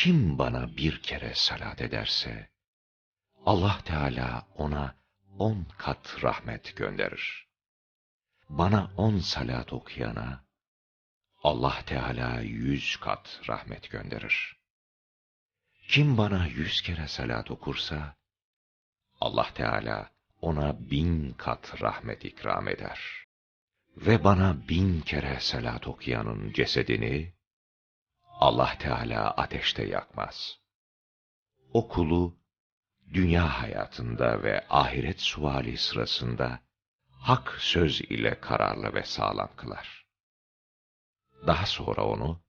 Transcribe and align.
Kim 0.00 0.38
bana 0.38 0.76
bir 0.76 1.02
kere 1.02 1.34
salat 1.34 1.80
ederse, 1.80 2.50
Allah 3.46 3.78
Teala 3.84 4.48
ona 4.56 4.94
on 5.38 5.66
kat 5.78 6.16
rahmet 6.22 6.76
gönderir. 6.76 7.46
Bana 8.48 8.90
on 8.96 9.18
salat 9.18 9.72
okuyana, 9.72 10.44
Allah 11.42 11.78
Teala 11.86 12.40
yüz 12.40 12.96
kat 12.96 13.40
rahmet 13.48 13.90
gönderir. 13.90 14.56
Kim 15.88 16.18
bana 16.18 16.46
yüz 16.46 16.82
kere 16.82 17.08
salat 17.08 17.50
okursa, 17.50 18.16
Allah 19.20 19.48
Teala 19.54 20.10
ona 20.40 20.90
bin 20.90 21.32
kat 21.32 21.82
rahmet 21.82 22.24
ikram 22.24 22.68
eder. 22.68 23.00
Ve 23.96 24.24
bana 24.24 24.68
bin 24.68 25.00
kere 25.00 25.40
salat 25.40 25.86
okuyanın 25.86 26.52
cesedini, 26.52 27.39
Allah 28.40 28.78
Teala 28.78 29.30
ateşte 29.30 29.84
yakmaz. 29.84 30.58
O 31.72 31.88
kulu, 31.88 32.38
dünya 33.12 33.62
hayatında 33.62 34.42
ve 34.42 34.66
ahiret 34.68 35.20
suali 35.20 35.78
sırasında, 35.78 36.60
hak 37.10 37.56
söz 37.58 38.00
ile 38.00 38.40
kararlı 38.40 38.94
ve 38.94 39.02
sağlam 39.02 39.56
kılar. 39.56 40.06
Daha 41.46 41.66
sonra 41.66 42.04
onu 42.04 42.42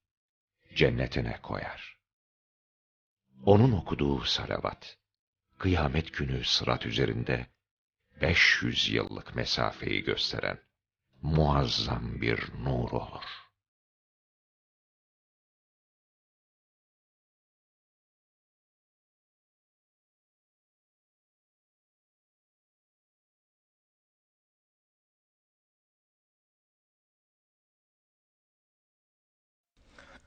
cennetine 0.75 1.39
koyar. 1.41 1.97
Onun 3.45 3.71
okuduğu 3.71 4.21
salavat, 4.21 4.97
kıyamet 5.57 6.13
günü 6.13 6.43
sırat 6.43 6.85
üzerinde 6.85 7.47
500 8.21 8.89
yıllık 8.89 9.35
mesafeyi 9.35 10.03
gösteren 10.03 10.59
muazzam 11.21 12.21
bir 12.21 12.53
nur 12.63 12.91
olur. 12.91 13.40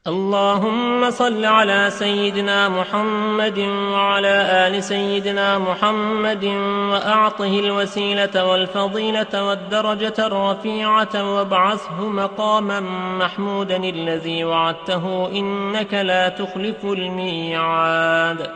اللهم 0.07 1.11
صل 1.11 1.45
على 1.45 1.91
سيدنا 1.91 2.69
محمد 2.69 3.59
وعلى 3.93 4.35
آل 4.67 4.85
سيدنا 4.85 5.59
محمد 5.59 6.45
وأعطه 6.93 7.59
الوسيلة 7.65 8.45
والفضيلة 8.45 9.45
والدرجة 9.49 10.15
الرفيعة 10.19 11.35
وابعثه 11.35 12.09
مقاما 12.09 12.81
محمودا 13.19 13.77
الذي 13.77 14.45
وعدته 14.45 15.31
إنك 15.33 15.95
لا 15.95 16.29
تخلف 16.29 16.85
الميعاد 16.85 18.51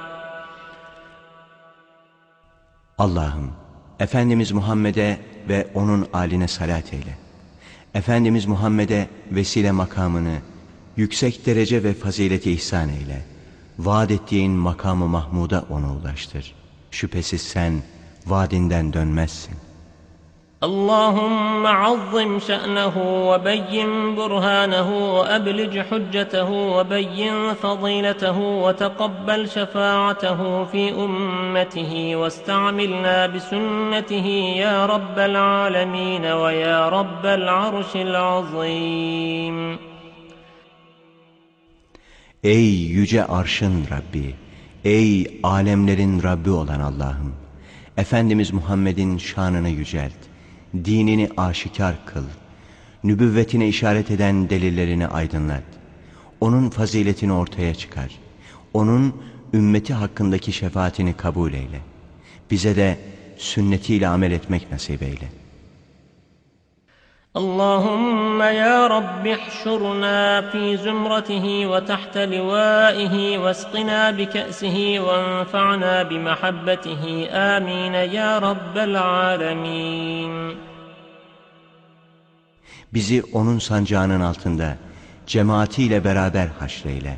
Allah'ım 2.98 3.52
Efendimiz 4.00 4.52
Muhammed'e 4.52 5.18
ve 5.48 5.66
onun 5.74 6.08
aline 6.12 6.48
salat 6.48 6.92
eyle. 6.92 7.14
Efendimiz 7.94 8.46
Muhammed'e 8.46 9.08
vesile 9.30 9.72
makamını 9.72 10.38
yüksek 10.97 11.45
derece 11.45 11.83
ve 11.83 11.93
fazileti 11.93 12.51
ihsan 12.51 12.89
eyle. 12.89 13.25
Vaad 13.79 14.09
ettiğin 14.09 14.51
makamı 14.51 15.07
Mahmud'a 15.07 15.65
onu 15.69 15.99
ulaştır. 16.01 16.55
Şüphesiz 16.91 17.41
sen 17.41 17.73
vaadinden 18.25 18.93
dönmezsin. 18.93 19.57
اللهم 20.63 21.67
عظم 21.67 22.39
شأنه 22.39 22.95
وبين 23.29 24.15
برهانه 24.15 24.89
وأبلج 25.15 25.79
حجته 25.79 26.49
وبين 26.75 27.53
فضيلته 27.53 28.39
وتقبل 28.39 29.49
شفاعته 29.49 30.63
في 30.63 30.83
أمته 31.05 32.15
واستعملنا 32.15 33.27
بسنته 33.27 34.27
يا 34.63 34.85
رب 34.85 35.19
العالمين 35.19 36.25
ويا 36.25 36.89
رب 36.89 37.25
العرش 37.25 37.95
العظيم 37.95 39.86
Ey 42.44 42.74
yüce 42.74 43.24
arşın 43.24 43.84
Rabbi, 43.90 44.34
ey 44.84 45.40
alemlerin 45.42 46.22
Rabbi 46.22 46.50
olan 46.50 46.80
Allah'ım, 46.80 47.32
Efendimiz 47.96 48.52
Muhammed'in 48.52 49.18
şanını 49.18 49.68
yücelt, 49.68 50.14
dinini 50.74 51.30
aşikar 51.36 52.06
kıl, 52.06 52.24
nübüvvetine 53.04 53.68
işaret 53.68 54.10
eden 54.10 54.50
delillerini 54.50 55.06
aydınlat, 55.06 55.62
onun 56.40 56.70
faziletini 56.70 57.32
ortaya 57.32 57.74
çıkar, 57.74 58.18
onun 58.74 59.14
ümmeti 59.54 59.94
hakkındaki 59.94 60.52
şefaatini 60.52 61.12
kabul 61.12 61.52
eyle, 61.52 61.80
bize 62.50 62.76
de 62.76 62.98
sünnetiyle 63.36 64.08
amel 64.08 64.32
etmek 64.32 64.72
nasip 64.72 65.02
eyle. 65.02 65.28
اللهم 67.35 68.41
يا 68.41 68.87
رب 68.87 69.27
احشرنا 69.27 70.51
في 70.51 70.77
زمرته 70.77 71.67
وتحت 71.67 72.17
لوائه 72.17 73.37
واسقنا 73.37 74.11
بكأسه 74.11 74.99
وانفعنا 74.99 76.03
بمحبته 76.03 77.27
آمين 77.31 77.93
يا 77.93 78.39
رب 78.39 78.77
العالمين 78.77 80.55
Bizi 82.93 83.23
onun 83.33 83.59
sancağının 83.59 84.21
altında 84.21 84.77
cemaatiyle 85.27 86.03
beraber 86.03 86.47
haşreyle. 86.47 87.17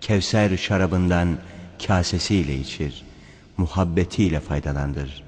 Kevser 0.00 0.56
şarabından 0.56 1.38
kasesiyle 1.86 2.54
içir. 2.54 3.02
Muhabbetiyle 3.56 4.40
faydalandır. 4.40 5.22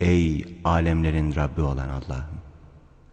Ey 0.00 0.44
alemlerin 0.64 1.34
Rabbi 1.34 1.62
olan 1.62 1.88
Allah'ım. 1.88 2.35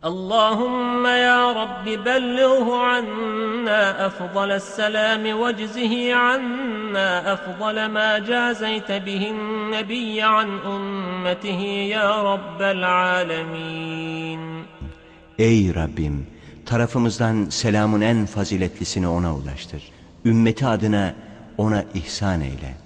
اللهم 0.06 1.06
يا 1.06 1.52
رب 1.52 1.86
بلغه 1.86 2.78
عنا 2.78 4.06
أفضل 4.06 4.52
السلام 4.52 5.40
واجزه 5.40 6.14
عنا 6.14 7.34
أفضل 7.34 7.86
ما 7.86 8.20
جازيت 8.20 8.92
به 8.92 9.30
النبي 9.32 10.22
عن 10.22 10.60
أمته 10.60 11.62
يا 11.96 12.22
رب 12.34 12.62
العالمين 12.62 14.40
Ey 15.40 15.76
Rabbim! 15.76 16.28
Tarafımızdan 16.66 17.46
selamın 17.50 18.02
en 18.02 18.26
faziletlisini 18.26 19.08
ona 19.08 19.36
ulaştır. 19.36 19.84
Ümmeti 20.26 20.68
adına 20.68 21.14
ona 21.58 21.84
ihsan 21.94 22.42
eyle. 22.42 22.83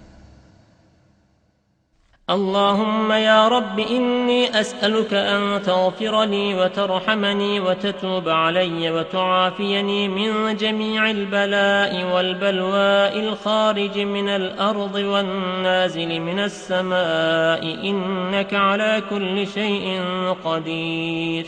اللهم 2.30 3.12
يا 3.12 3.48
رب 3.48 3.78
إني 3.78 4.60
أسألك 4.60 5.14
أن 5.14 5.62
تغفر 5.62 6.24
لي 6.24 6.54
وترحمني 6.54 7.60
وتتوب 7.60 8.28
علي 8.28 8.90
وتعافيني 8.90 10.08
من 10.08 10.56
جميع 10.56 11.10
البلاء 11.10 12.14
والبلواء 12.14 13.20
الخارج 13.20 13.98
من 13.98 14.28
الأرض 14.28 14.94
والنازل 14.94 16.20
من 16.20 16.38
السماء. 16.38 17.64
إنك 17.64 18.54
على 18.54 19.02
كل 19.10 19.46
شيء 19.46 20.02
قدير. 20.44 21.46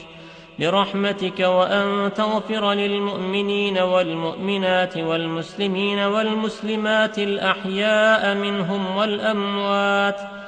برحمتك 0.58 1.40
وأن 1.40 2.10
تغفر 2.16 2.72
للمؤمنين 2.72 3.78
والمؤمنات 3.78 4.96
والمسلمين 4.96 5.98
والمسلمات 5.98 7.18
الأحياء 7.18 8.34
منهم 8.34 8.96
والأموات. 8.96 10.39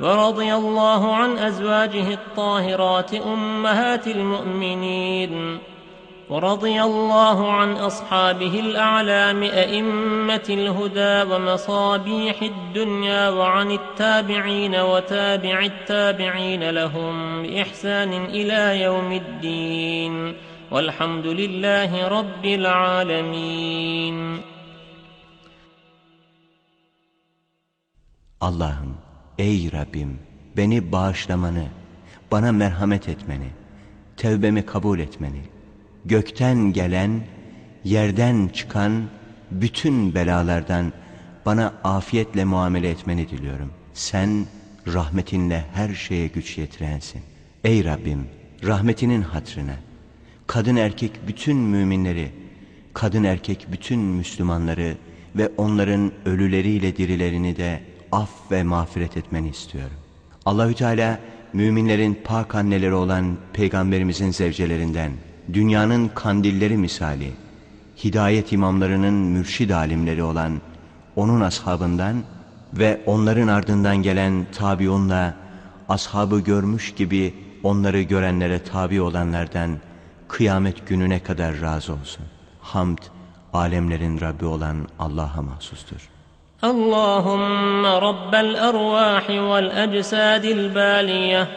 ورضي 0.00 0.54
الله 0.54 1.14
عن 1.14 1.38
أزواجه 1.38 2.12
الطاهرات 2.14 3.14
أمهات 3.14 4.06
المؤمنين. 4.06 5.58
ورضي 6.30 6.82
الله 6.82 7.52
عن 7.52 7.72
أصحابه 7.72 8.60
الأعلام 8.60 9.42
أئمة 9.42 10.46
الهدى 10.50 11.32
ومصابيح 11.34 12.42
الدنيا 12.42 13.28
وعن 13.28 13.70
التابعين 13.70 14.74
وتابع 14.74 15.58
التابعين 15.60 16.70
لهم 16.70 17.42
بإحسان 17.42 18.24
إلى 18.24 18.82
يوم 18.82 19.12
الدين. 19.12 20.34
والحمد 20.70 21.26
لله 21.26 22.08
رب 22.08 22.44
العالمين. 22.44 24.42
Allah'ım 28.40 29.07
Ey 29.38 29.72
Rabbim 29.72 30.18
beni 30.56 30.92
bağışlamanı, 30.92 31.64
bana 32.30 32.52
merhamet 32.52 33.08
etmeni, 33.08 33.48
tevbemi 34.16 34.66
kabul 34.66 34.98
etmeni, 34.98 35.40
gökten 36.04 36.72
gelen, 36.72 37.20
yerden 37.84 38.48
çıkan 38.48 39.02
bütün 39.50 40.14
belalardan 40.14 40.92
bana 41.46 41.74
afiyetle 41.84 42.44
muamele 42.44 42.90
etmeni 42.90 43.28
diliyorum. 43.28 43.70
Sen 43.94 44.46
rahmetinle 44.86 45.64
her 45.74 45.94
şeye 45.94 46.26
güç 46.26 46.58
yetirensin. 46.58 47.22
Ey 47.64 47.84
Rabbim 47.84 48.26
rahmetinin 48.64 49.22
hatrına, 49.22 49.76
kadın 50.46 50.76
erkek 50.76 51.12
bütün 51.28 51.56
müminleri, 51.56 52.30
kadın 52.94 53.24
erkek 53.24 53.66
bütün 53.72 54.00
Müslümanları 54.00 54.96
ve 55.36 55.48
onların 55.56 56.12
ölüleriyle 56.24 56.96
dirilerini 56.96 57.56
de 57.56 57.80
af 58.12 58.30
ve 58.50 58.62
mağfiret 58.62 59.16
etmeni 59.16 59.48
istiyorum. 59.48 59.96
Allahü 60.46 60.74
Teala 60.74 61.18
müminlerin 61.52 62.18
pak 62.24 62.54
anneleri 62.54 62.94
olan 62.94 63.36
peygamberimizin 63.52 64.30
zevcelerinden, 64.30 65.12
dünyanın 65.52 66.10
kandilleri 66.14 66.76
misali, 66.76 67.32
hidayet 68.04 68.52
imamlarının 68.52 69.14
mürşid 69.14 69.70
alimleri 69.70 70.22
olan 70.22 70.60
onun 71.16 71.40
ashabından 71.40 72.22
ve 72.72 73.00
onların 73.06 73.48
ardından 73.48 73.96
gelen 73.96 74.46
tabiunla 74.52 75.34
ashabı 75.88 76.40
görmüş 76.40 76.94
gibi 76.94 77.34
onları 77.62 78.02
görenlere 78.02 78.64
tabi 78.64 79.00
olanlardan 79.00 79.78
kıyamet 80.28 80.88
gününe 80.88 81.22
kadar 81.22 81.60
razı 81.60 81.92
olsun. 81.92 82.24
Hamd, 82.60 82.98
alemlerin 83.52 84.20
Rabbi 84.20 84.44
olan 84.44 84.88
Allah'a 84.98 85.42
mahsustur. 85.42 86.17
اللهم 86.64 87.86
رب 87.86 88.34
الأرواح 88.34 89.30
والأجساد 89.30 90.44
البالية. 90.44 91.48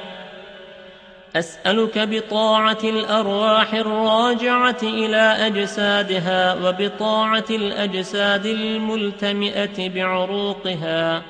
أسألك 1.36 2.00
بطاعة 2.00 2.77
الأرواح 2.83 3.74
الراجعة 3.74 4.77
إلى 4.83 5.48
أجسادها 5.48 6.53
وبطاعة 6.53 7.45
الأجساد 7.50 8.45
الملتمئة 8.45 9.89
بعروقها 9.89 11.21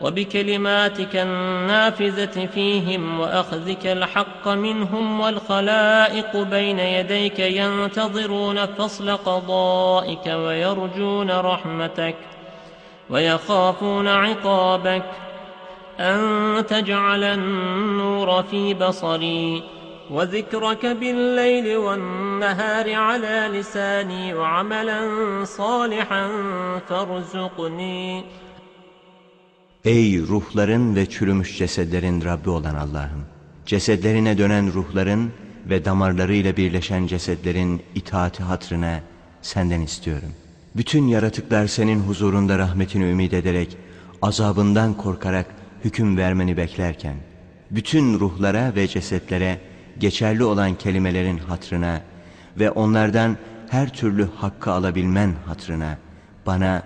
وبكلماتك 0.00 1.16
النافذة 1.16 2.46
فيهم 2.46 3.20
وأخذك 3.20 3.86
الحق 3.86 4.48
منهم 4.48 5.20
والخلائق 5.20 6.36
بين 6.36 6.78
يديك 6.78 7.38
ينتظرون 7.38 8.66
فصل 8.66 9.16
قضائك 9.16 10.26
ويرجون 10.26 11.30
رحمتك. 11.30 12.29
ويخافون 13.09 14.07
عقابك 14.07 15.05
أن 15.99 16.65
تجعل 16.65 17.23
النور 17.23 18.43
في 18.43 18.73
بصري 18.73 19.63
وذكرك 20.11 20.85
بالليل 20.85 21.77
والنهار 21.77 22.93
على 22.93 23.49
لساني 23.53 24.33
وعملا 24.33 24.99
صالحا 25.45 26.27
فارزقني 26.89 28.23
Ey 29.85 30.19
ruhların 30.19 30.95
ve 30.95 31.09
çürümüş 31.09 31.57
cesedlerin 31.57 32.25
Rabbi 32.25 32.49
olan 32.49 32.75
Allah'ım! 32.75 33.25
Cesedlerine 33.65 34.37
dönen 34.37 34.73
ruhların 34.73 35.31
ve 35.69 35.85
damarlarıyla 35.85 36.57
birleşen 36.57 37.07
cesedlerin 37.07 37.81
itaati 37.95 38.43
hatrına 38.43 38.99
senden 39.41 39.81
istiyorum. 39.81 40.33
Bütün 40.76 41.08
yaratıklar 41.08 41.66
senin 41.66 42.00
huzurunda 42.00 42.58
rahmetini 42.58 43.04
ümit 43.04 43.32
ederek, 43.32 43.76
azabından 44.22 44.94
korkarak 44.94 45.46
hüküm 45.84 46.16
vermeni 46.16 46.56
beklerken, 46.56 47.16
bütün 47.70 48.20
ruhlara 48.20 48.74
ve 48.74 48.88
cesetlere 48.88 49.60
geçerli 49.98 50.44
olan 50.44 50.74
kelimelerin 50.78 51.38
hatrına 51.38 52.02
ve 52.58 52.70
onlardan 52.70 53.36
her 53.68 53.92
türlü 53.92 54.28
hakkı 54.36 54.70
alabilmen 54.72 55.34
hatrına, 55.46 55.98
bana 56.46 56.82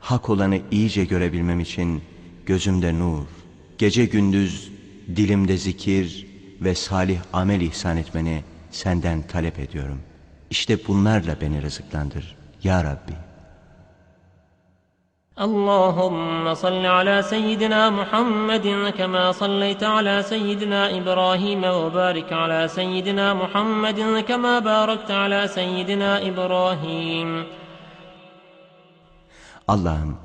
hak 0.00 0.30
olanı 0.30 0.60
iyice 0.70 1.04
görebilmem 1.04 1.60
için 1.60 2.02
gözümde 2.46 2.98
nur, 2.98 3.26
gece 3.78 4.04
gündüz 4.04 4.72
dilimde 5.16 5.56
zikir 5.56 6.26
ve 6.60 6.74
salih 6.74 7.18
amel 7.32 7.60
ihsan 7.60 7.96
etmeni 7.96 8.44
senden 8.70 9.22
talep 9.22 9.58
ediyorum. 9.58 9.98
İşte 10.50 10.78
bunlarla 10.88 11.40
beni 11.40 11.62
rızıklandır 11.62 12.43
ya 12.63 12.83
Rabbi. 12.83 13.29
اللهم 15.47 16.53
صل 16.53 16.85
على 16.85 17.21
سيدنا 17.21 17.89
محمد 17.89 18.67
كما 18.97 19.31
صليت 19.31 19.83
على 19.83 20.23
سيدنا 20.23 20.97
إبراهيم 20.97 21.63
وبارك 21.63 22.33
على 22.33 22.67
سيدنا 22.67 23.33
محمد 23.33 23.99
كما 24.27 24.59
باركت 24.59 25.11
على 25.11 25.47
سيدنا 25.47 26.27
إبراهيم 26.27 27.45
Allah'ım, 29.67 30.17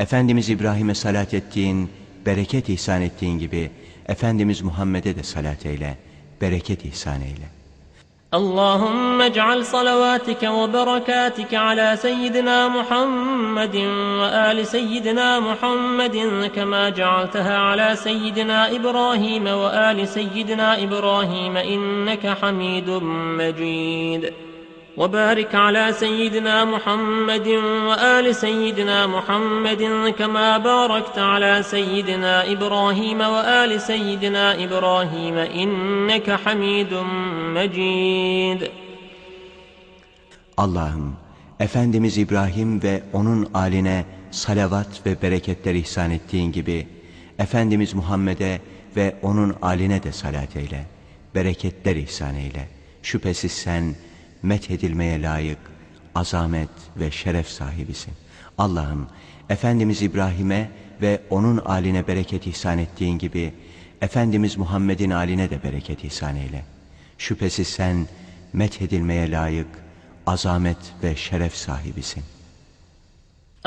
Efendimiz 0.00 0.50
İbrahim'e 0.50 0.94
salat 0.94 1.34
ettiğin, 1.34 1.90
bereket 2.26 2.68
ihsan 2.68 3.02
ettiğin 3.02 3.38
gibi, 3.38 3.70
Efendimiz 4.06 4.62
Muhammed'e 4.62 5.16
de 5.16 5.22
salat 5.22 5.66
eyle, 5.66 5.98
bereket 6.40 6.84
ihsan 6.84 7.20
eyle. 7.20 7.48
اللهم 8.33 9.21
اجعل 9.21 9.65
صلواتك 9.65 10.43
وبركاتك 10.43 11.53
على 11.53 11.95
سيدنا 11.95 12.67
محمد 12.67 13.75
وآل 14.21 14.67
سيدنا 14.67 15.39
محمد 15.39 16.17
كما 16.55 16.89
جعلتها 16.89 17.57
على 17.57 17.95
سيدنا 17.95 18.75
إبراهيم 18.75 19.47
وآل 19.47 20.07
سيدنا 20.07 20.83
إبراهيم 20.83 21.57
إنك 21.57 22.27
حميد 22.41 22.89
مجيد. 23.39 24.33
وبارك 24.96 25.54
على 25.54 25.92
سيدنا 25.92 26.64
محمد 26.64 27.48
وآل 27.88 28.34
سيدنا 28.34 29.06
محمد 29.06 29.82
كما 30.18 30.58
باركت 30.58 31.18
على 31.18 31.62
سيدنا 31.62 32.52
إبراهيم 32.52 33.20
وآل 33.20 33.80
سيدنا 33.80 34.64
إبراهيم 34.64 35.36
إنك 35.38 36.30
حميد 36.30 36.92
مجيد 37.56 38.70
Allah'ım, 40.56 41.16
Efendimiz 41.60 42.18
İbrahim 42.18 42.82
ve 42.82 43.02
onun 43.12 43.48
aline 43.54 44.04
salavat 44.30 45.06
ve 45.06 45.22
bereketler 45.22 45.74
ihsan 45.74 46.10
ettiğin 46.10 46.52
gibi, 46.52 46.86
Efendimiz 47.38 47.94
Muhammed'e 47.94 48.60
ve 48.96 49.16
onun 49.22 49.56
aline 49.62 50.02
de 50.02 50.12
salat 50.12 50.56
eyle, 50.56 50.86
bereketler 51.34 51.96
ihsan 51.96 52.34
eyle. 52.34 52.68
Şüphesiz 53.02 53.52
sen 53.52 53.94
methedilmeye 54.42 55.22
layık, 55.22 55.58
azamet 56.14 56.68
ve 56.96 57.10
şeref 57.10 57.48
sahibisin. 57.48 58.14
Allah'ım, 58.58 59.08
Efendimiz 59.50 60.02
İbrahim'e 60.02 60.70
ve 61.02 61.20
onun 61.30 61.58
aline 61.58 62.06
bereket 62.06 62.46
ihsan 62.46 62.78
ettiğin 62.78 63.18
gibi, 63.18 63.54
Efendimiz 64.00 64.56
Muhammed'in 64.56 65.10
aline 65.10 65.50
de 65.50 65.62
bereket 65.62 66.04
ihsan 66.04 66.36
eyle. 66.36 66.64
Şüphesiz 67.18 67.68
sen 67.68 68.06
methedilmeye 68.52 69.30
layık, 69.30 69.68
azamet 70.26 70.78
ve 71.02 71.16
şeref 71.16 71.56
sahibisin. 71.56 72.24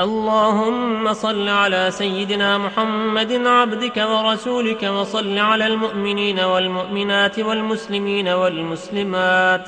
اللهم 0.06 1.04
صل 1.12 1.48
على 1.62 1.90
سيدنا 1.90 2.50
محمد 2.58 3.32
عبدك 3.32 3.96
ورسولك 3.96 4.82
وصل 4.82 5.38
على 5.38 5.66
المؤمنين 5.66 6.38
والمؤمنات 6.40 7.36
والمسلمين 7.38 8.28
والمسلمات 8.40 9.66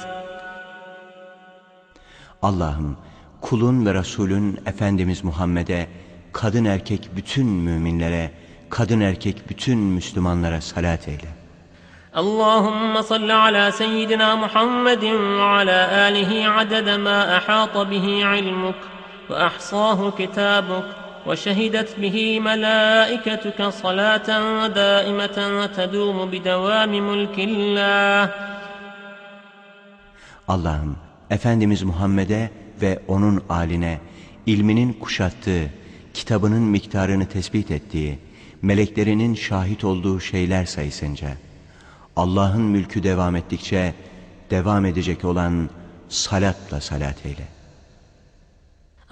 Allah'ım 2.42 2.96
kulun 3.40 3.86
ve 3.86 3.94
Resulün 3.94 4.60
Efendimiz 4.66 5.24
Muhammed'e, 5.24 5.88
kadın 6.32 6.64
erkek 6.64 7.10
bütün 7.16 7.46
müminlere, 7.46 8.30
kadın 8.70 9.00
erkek 9.00 9.50
bütün 9.50 9.78
Müslümanlara 9.78 10.60
salat 10.60 11.08
eyle. 11.08 11.42
اللهم 12.22 13.02
صل 13.02 13.30
على 13.30 13.64
سيدنا 13.70 14.28
محمد 14.34 15.04
وعلى 15.40 15.78
آله 16.06 16.48
عدد 16.48 16.88
ما 17.06 17.36
أحاط 17.36 17.74
به 17.90 18.06
علمك 18.24 18.80
وأحصاه 19.30 20.10
كتابك 20.10 20.84
وشهدت 21.26 21.90
به 22.02 22.40
ملائكتك 22.40 23.68
صلاة 23.82 24.28
دائمة 24.66 25.38
تدوم 25.76 26.30
بدوام 26.32 26.92
ملك 27.08 27.36
الله 27.38 28.30
Allah'ım 30.48 30.96
Efendimiz 31.30 31.82
Muhammed'e 31.82 32.50
ve 32.82 32.98
onun 33.08 33.42
aline 33.48 33.98
ilminin 34.46 34.92
kuşattığı, 34.92 35.70
kitabının 36.14 36.62
miktarını 36.62 37.26
tespit 37.26 37.70
ettiği, 37.70 38.18
meleklerinin 38.62 39.34
şahit 39.34 39.84
olduğu 39.84 40.20
şeyler 40.20 40.64
sayısınca, 40.64 41.28
Allah'ın 42.16 42.62
mülkü 42.62 43.02
devam 43.02 43.36
ettikçe 43.36 43.94
devam 44.50 44.84
edecek 44.84 45.24
olan 45.24 45.70
salatla 46.08 46.80
salat 46.80 47.26
eyle. 47.26 47.46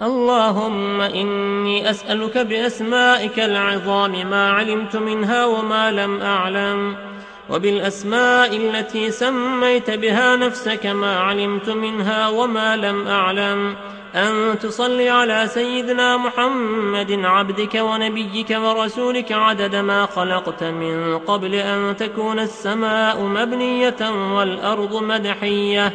اللهم 0.09 0.99
إني 1.21 1.77
أسألك 1.91 2.35
بأسمائك 2.49 3.37
العظام 3.39 4.13
ما 4.31 4.43
علمت 4.57 4.93
منها 4.95 5.41
وما 5.53 5.91
لم 5.91 6.21
أعلم 6.21 6.79
وبالأسماء 7.50 8.56
التي 8.56 9.10
سميت 9.10 9.90
بها 9.90 10.36
نفسك 10.36 10.86
ما 10.86 11.16
علمت 11.16 11.70
منها 11.70 12.28
وما 12.28 12.76
لم 12.76 13.08
أعلم. 13.08 13.76
أن 14.14 14.58
تصلي 14.58 15.08
على 15.08 15.46
سيدنا 15.46 16.16
محمد 16.16 17.20
عبدك 17.24 17.74
ونبيك 17.74 18.50
ورسولك 18.50 19.32
عدد 19.32 19.76
ما 19.76 20.06
خلقت 20.06 20.64
من 20.64 21.18
قبل 21.18 21.54
أن 21.54 21.96
تكون 21.96 22.38
السماء 22.38 23.22
مبنية 23.22 24.32
والأرض 24.36 25.02
مدحية. 25.02 25.92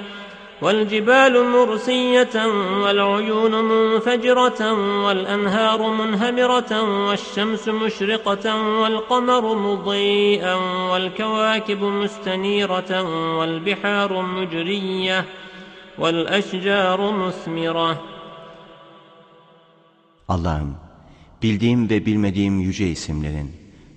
والجبال 0.63 1.49
مرسية 1.49 2.47
والعيون 2.83 3.65
منفجرة 3.65 4.73
والأنهار 5.05 5.91
منهمرة 5.93 6.73
والشمس 7.09 7.69
مشرقة 7.69 8.47
والقمر 8.81 9.55
مضيئا 9.55 10.55
والكواكب 10.91 11.83
مستنيرة 11.83 13.03
والبحار 13.39 14.23
مجرية 14.23 15.25
والأشجار 15.99 17.01
مثمرة 17.11 17.97
Allah'ım, 20.29 20.77
bildiğim 21.43 21.91
ve 21.91 22.07
bilmediğim 22.07 22.61
yüce 22.61 22.89
isimlerin, 22.89 23.51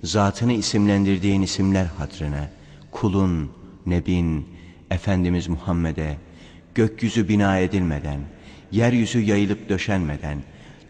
zatını 0.04 0.54
isimlendirdiğin 0.54 1.42
isimler 1.42 1.86
hatrına, 1.86 2.50
kulun, 2.92 3.52
nebin, 3.86 4.48
Efendimiz 4.92 5.48
Muhammed'e, 5.50 6.18
gökyüzü 6.75 7.29
bina 7.29 7.59
edilmeden, 7.59 8.21
yeryüzü 8.73 9.21
yayılıp 9.21 9.69
döşenmeden, 9.69 10.39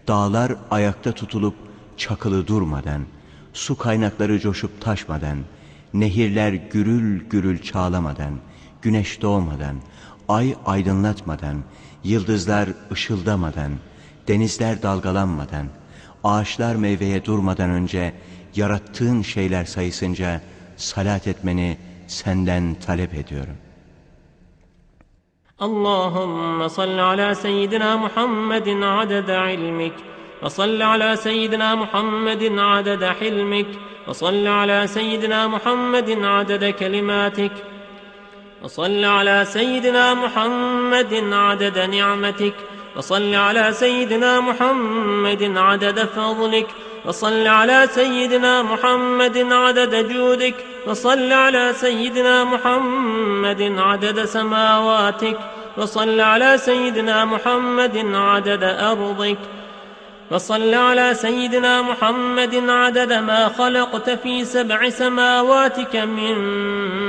dağlar 0.09 0.53
ayakta 0.71 1.13
tutulup 1.13 1.55
çakılı 1.97 2.47
durmadan, 2.47 3.03
su 3.53 3.79
kaynakları 3.79 4.41
coşup 4.41 4.81
taşmadan, 4.81 5.39
nehirler 5.95 6.53
gürül 6.53 7.29
gürül 7.31 7.63
çağlamadan, 7.63 8.35
güneş 8.83 9.23
doğmadan, 9.23 9.77
ay 10.29 10.55
aydınlatmadan, 10.67 11.57
yıldızlar 12.05 12.69
ışıldamadan, 12.93 13.73
denizler 14.29 14.83
dalgalanmadan, 14.83 15.67
ağaçlar 16.25 16.77
meyveye 16.77 17.25
durmadan 17.25 17.71
önce 17.71 18.13
yarattığın 18.57 19.23
şeyler 19.23 19.65
sayısınca 19.65 20.41
salat 20.77 21.27
etmeni 21.27 21.79
senden 22.07 22.77
talep 22.87 23.15
ediyorum. 23.15 23.57
اللهم 25.63 26.69
صل 26.69 27.01
على 27.01 27.35
سيدنا 27.35 27.97
محمد 27.97 28.69
عدد 28.83 29.31
علمك 29.31 29.93
وصل 30.43 30.83
على 30.83 31.17
سيدنا 31.17 31.75
محمد 31.75 32.59
عدد 32.59 33.05
حلمك 33.05 33.67
وصل 34.09 34.47
على 34.47 34.87
سيدنا 34.87 35.47
محمد 35.47 36.25
عدد 36.25 36.65
كلماتك 36.65 37.53
وصل 38.63 39.05
على 39.05 39.45
سيدنا 39.45 40.15
محمد 40.15 41.15
عدد 41.33 41.79
نعمتك 41.79 42.55
وصل 42.97 43.35
على 43.35 43.73
سيدنا 43.73 44.41
محمد 44.41 45.53
عدد 45.57 46.05
فضلك 46.05 46.67
وصل 47.05 47.47
على 47.47 47.89
سيدنا 47.91 48.63
محمد 48.63 49.39
عدد 49.53 50.09
جودك. 50.09 50.55
وصل 50.87 51.33
على 51.33 51.73
سيدنا 51.73 52.45
محمد 52.45 53.75
عدد 53.79 54.25
سماواتك. 54.25 55.39
وصل 55.77 56.21
على 56.21 56.59
سيدنا 56.59 57.25
محمد 57.25 58.15
عدد 58.15 58.65
أرضك. 58.65 59.39
وصل 60.31 60.75
على 60.75 61.15
سيدنا 61.15 61.83
محمد 61.83 62.71
عدد 62.71 63.13
ما 63.13 63.49
خلقت 63.49 64.11
في 64.11 64.45
سبع 64.45 64.89
سماواتك 64.89 65.97
من 65.97 66.39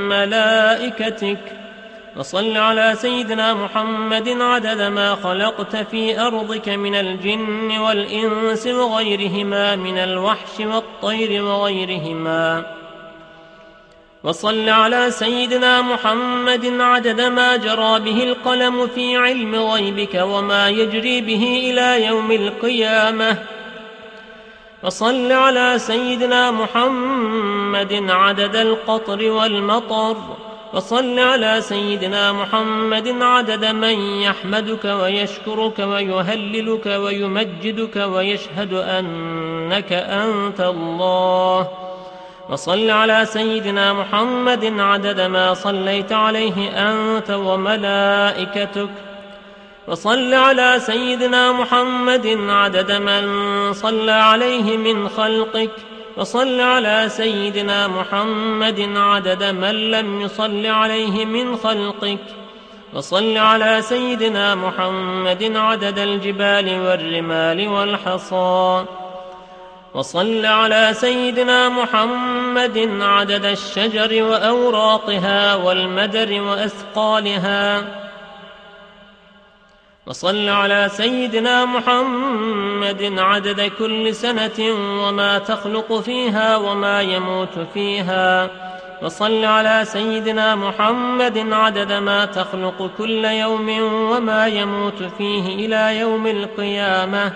ملائكتك. 0.08 1.65
وصل 2.18 2.56
على 2.56 2.94
سيدنا 2.96 3.54
محمد 3.54 4.28
عدد 4.28 4.82
ما 4.82 5.14
خلقت 5.14 5.76
في 5.76 6.20
أرضك 6.20 6.68
من 6.68 6.94
الجن 6.94 7.78
والإنس 7.78 8.66
وغيرهما 8.66 9.76
من 9.76 9.98
الوحش 9.98 10.60
والطير 10.60 11.44
وغيرهما. 11.44 12.66
وصل 14.24 14.68
على 14.68 15.10
سيدنا 15.10 15.82
محمد 15.82 16.80
عدد 16.80 17.20
ما 17.20 17.56
جرى 17.56 18.00
به 18.00 18.22
القلم 18.24 18.86
في 18.86 19.16
علم 19.16 19.54
غيبك 19.54 20.14
وما 20.14 20.68
يجري 20.68 21.20
به 21.20 21.70
إلى 21.70 22.06
يوم 22.06 22.32
القيامة. 22.32 23.38
وصل 24.82 25.32
على 25.32 25.78
سيدنا 25.78 26.50
محمد 26.50 28.10
عدد 28.10 28.56
القطر 28.56 29.30
والمطر 29.30 30.45
وصل 30.76 31.18
على 31.18 31.60
سيدنا 31.60 32.32
محمد 32.32 33.22
عدد 33.22 33.64
من 33.64 34.00
يحمدك 34.00 34.84
ويشكرك 34.84 35.78
ويهللك 35.78 36.86
ويمجدك 36.86 37.96
ويشهد 37.96 38.72
أنك 38.72 39.92
أنت 39.92 40.60
الله. 40.60 41.68
وصل 42.50 42.90
على 42.90 43.24
سيدنا 43.24 43.92
محمد 43.92 44.64
عدد 44.78 45.20
ما 45.20 45.54
صليت 45.54 46.12
عليه 46.12 46.70
أنت 46.90 47.30
وملائكتك. 47.30 48.90
وصل 49.88 50.34
على 50.34 50.76
سيدنا 50.78 51.52
محمد 51.52 52.38
عدد 52.48 52.92
من 52.92 53.24
صلى 53.72 54.12
عليه 54.12 54.76
من 54.76 55.08
خلقك. 55.08 55.95
وصل 56.16 56.60
على 56.60 57.08
سيدنا 57.08 57.88
محمد 57.88 58.92
عدد 58.96 59.44
من 59.44 59.90
لم 59.90 60.20
يصل 60.20 60.66
عليه 60.66 61.24
من 61.24 61.56
خلقك. 61.56 62.18
وصل 62.94 63.36
على 63.36 63.82
سيدنا 63.82 64.54
محمد 64.54 65.56
عدد 65.56 65.98
الجبال 65.98 66.80
والرمال 66.80 67.68
والحصى. 67.68 68.84
وصل 69.94 70.46
على 70.46 70.90
سيدنا 70.92 71.68
محمد 71.68 72.98
عدد 73.00 73.44
الشجر 73.44 74.22
وأوراقها 74.24 75.54
والمدر 75.54 76.40
وأثقالها. 76.42 77.84
وصل 80.06 80.48
على 80.48 80.88
سيدنا 80.92 81.64
محمد 81.64 83.02
عدد 83.18 83.60
كل 83.60 84.14
سنة 84.14 84.58
وما 85.02 85.38
تخلق 85.38 86.00
فيها 86.00 86.56
وما 86.56 87.00
يموت 87.02 87.58
فيها 87.74 88.50
وصل 89.02 89.44
على 89.44 89.84
سيدنا 89.84 90.54
محمد 90.54 91.38
عدد 91.52 91.92
ما 91.92 92.24
تخلق 92.24 92.90
كل 92.98 93.24
يوم 93.24 93.68
وما 94.10 94.46
يموت 94.46 95.02
فيه 95.18 95.46
إلى 95.66 96.00
يوم 96.00 96.26
القيامة 96.26 97.32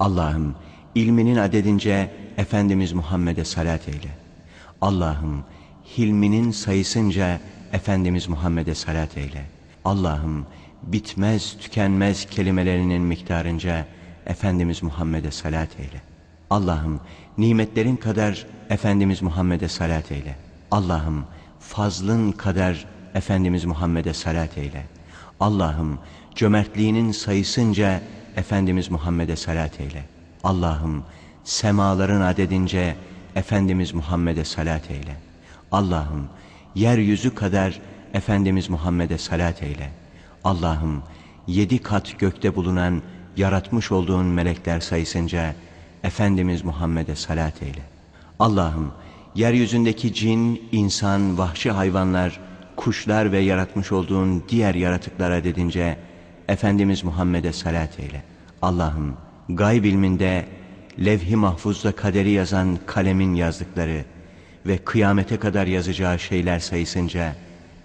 Allah'ım 0.00 0.54
ilminin 0.94 1.36
adedince 1.36 2.10
Efendimiz 2.36 2.92
Muhammed'e 2.92 3.44
salat 3.44 3.88
eyle. 3.88 4.10
Allah'ım 4.80 5.44
hilminin 5.98 6.50
sayısınca 6.50 7.40
Efendimiz 7.72 8.28
Muhammed'e 8.28 8.74
salat 8.74 9.16
eyle. 9.16 9.57
Allah'ım 9.88 10.46
bitmez 10.82 11.56
tükenmez 11.60 12.26
kelimelerinin 12.26 13.02
miktarınca 13.02 13.86
Efendimiz 14.26 14.82
Muhammed'e 14.82 15.30
salat 15.30 15.80
eyle. 15.80 16.02
Allah'ım 16.50 17.00
nimetlerin 17.38 17.96
kadar 17.96 18.46
Efendimiz 18.70 19.22
Muhammed'e 19.22 19.68
salat 19.68 20.12
eyle. 20.12 20.36
Allah'ım 20.70 21.24
fazlın 21.60 22.32
kadar 22.32 22.86
Efendimiz 23.14 23.64
Muhammed'e 23.64 24.14
salat 24.14 24.58
eyle. 24.58 24.86
Allah'ım 25.40 25.98
cömertliğinin 26.34 27.12
sayısınca 27.12 28.00
Efendimiz 28.36 28.90
Muhammed'e 28.90 29.36
salat 29.36 29.80
eyle. 29.80 30.04
Allah'ım 30.44 31.04
semaların 31.44 32.20
adedince 32.20 32.96
Efendimiz 33.36 33.94
Muhammed'e 33.94 34.44
salat 34.44 34.90
eyle. 34.90 35.16
Allah'ım 35.72 36.28
yeryüzü 36.74 37.34
kadar 37.34 37.80
Efendimiz 38.14 38.70
Muhammed'e 38.70 39.18
salat 39.18 39.62
eyle. 39.62 39.90
Allah'ım 40.44 41.02
yedi 41.46 41.78
kat 41.78 42.18
gökte 42.18 42.54
bulunan 42.54 43.02
yaratmış 43.36 43.92
olduğun 43.92 44.26
melekler 44.26 44.80
sayısınca 44.80 45.54
Efendimiz 46.04 46.64
Muhammed'e 46.64 47.16
salat 47.16 47.62
eyle. 47.62 47.82
Allah'ım 48.38 48.92
yeryüzündeki 49.34 50.14
cin, 50.14 50.68
insan, 50.72 51.38
vahşi 51.38 51.70
hayvanlar, 51.70 52.40
kuşlar 52.76 53.32
ve 53.32 53.38
yaratmış 53.38 53.92
olduğun 53.92 54.44
diğer 54.48 54.74
yaratıklara 54.74 55.44
dedince 55.44 55.96
Efendimiz 56.48 57.04
Muhammed'e 57.04 57.52
salat 57.52 58.00
eyle. 58.00 58.22
Allah'ım 58.62 59.16
gayb 59.48 59.84
ilminde 59.84 60.46
levh-i 61.04 61.36
mahfuzda 61.36 61.92
kaderi 61.92 62.30
yazan 62.30 62.78
kalemin 62.86 63.34
yazdıkları 63.34 64.04
ve 64.66 64.78
kıyamete 64.78 65.36
kadar 65.36 65.66
yazacağı 65.66 66.18
şeyler 66.18 66.58
sayısınca 66.58 67.34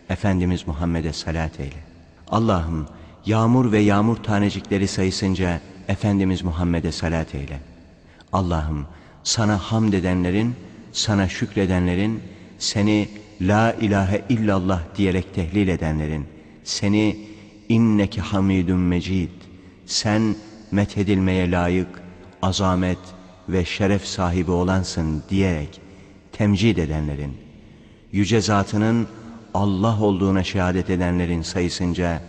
Efendimiz 0.10 0.68
Muhammed'e 0.68 1.14
salat 1.14 1.60
eyle. 1.60 1.84
Allah'ım 2.28 2.88
yağmur 3.26 3.72
ve 3.72 3.80
yağmur 3.80 4.18
tanecikleri 4.18 4.88
sayısınca 4.88 5.62
Efendimiz 5.88 6.42
Muhammed'e 6.42 6.92
salat 6.92 7.36
eyle. 7.36 7.60
Allah'ım 8.34 8.86
sana 9.24 9.58
hamd 9.58 9.94
edenlerin, 9.94 10.56
sana 10.92 11.30
şükredenlerin, 11.30 12.22
seni 12.60 13.10
la 13.42 13.74
ilahe 13.74 14.22
illallah 14.30 14.82
diyerek 14.98 15.36
tehlil 15.36 15.68
edenlerin, 15.68 16.26
seni 16.64 17.18
inneki 17.70 18.22
hamidun 18.22 18.80
mecid, 18.80 19.30
sen 19.86 20.36
methedilmeye 20.72 21.52
layık, 21.52 22.02
azamet 22.42 22.98
ve 23.50 23.66
şeref 23.66 24.06
sahibi 24.06 24.52
olansın 24.52 25.24
diyerek 25.30 25.82
temcid 26.32 26.78
edenlerin, 26.78 27.38
yüce 28.12 28.42
zatının 28.42 29.08
Allah 29.54 30.02
olduğuna 30.02 30.44
şehadet 30.44 30.90
edenlerin 30.90 31.42
sayısınca 31.42 32.22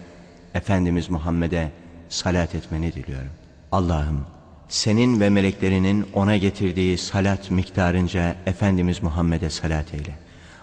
Efendimiz 0.55 1.11
Muhammed'e 1.11 1.71
salat 2.09 2.55
etmeni 2.55 2.93
diliyorum. 2.93 3.31
Allah'ım 3.73 4.27
senin 4.69 5.21
ve 5.21 5.31
meleklerinin 5.31 6.07
ona 6.15 6.37
getirdiği 6.37 6.99
salat 6.99 7.51
miktarınca 7.51 8.37
Efendimiz 8.47 9.03
Muhammed'e 9.03 9.51
salat 9.51 9.95
eyle. 9.95 10.15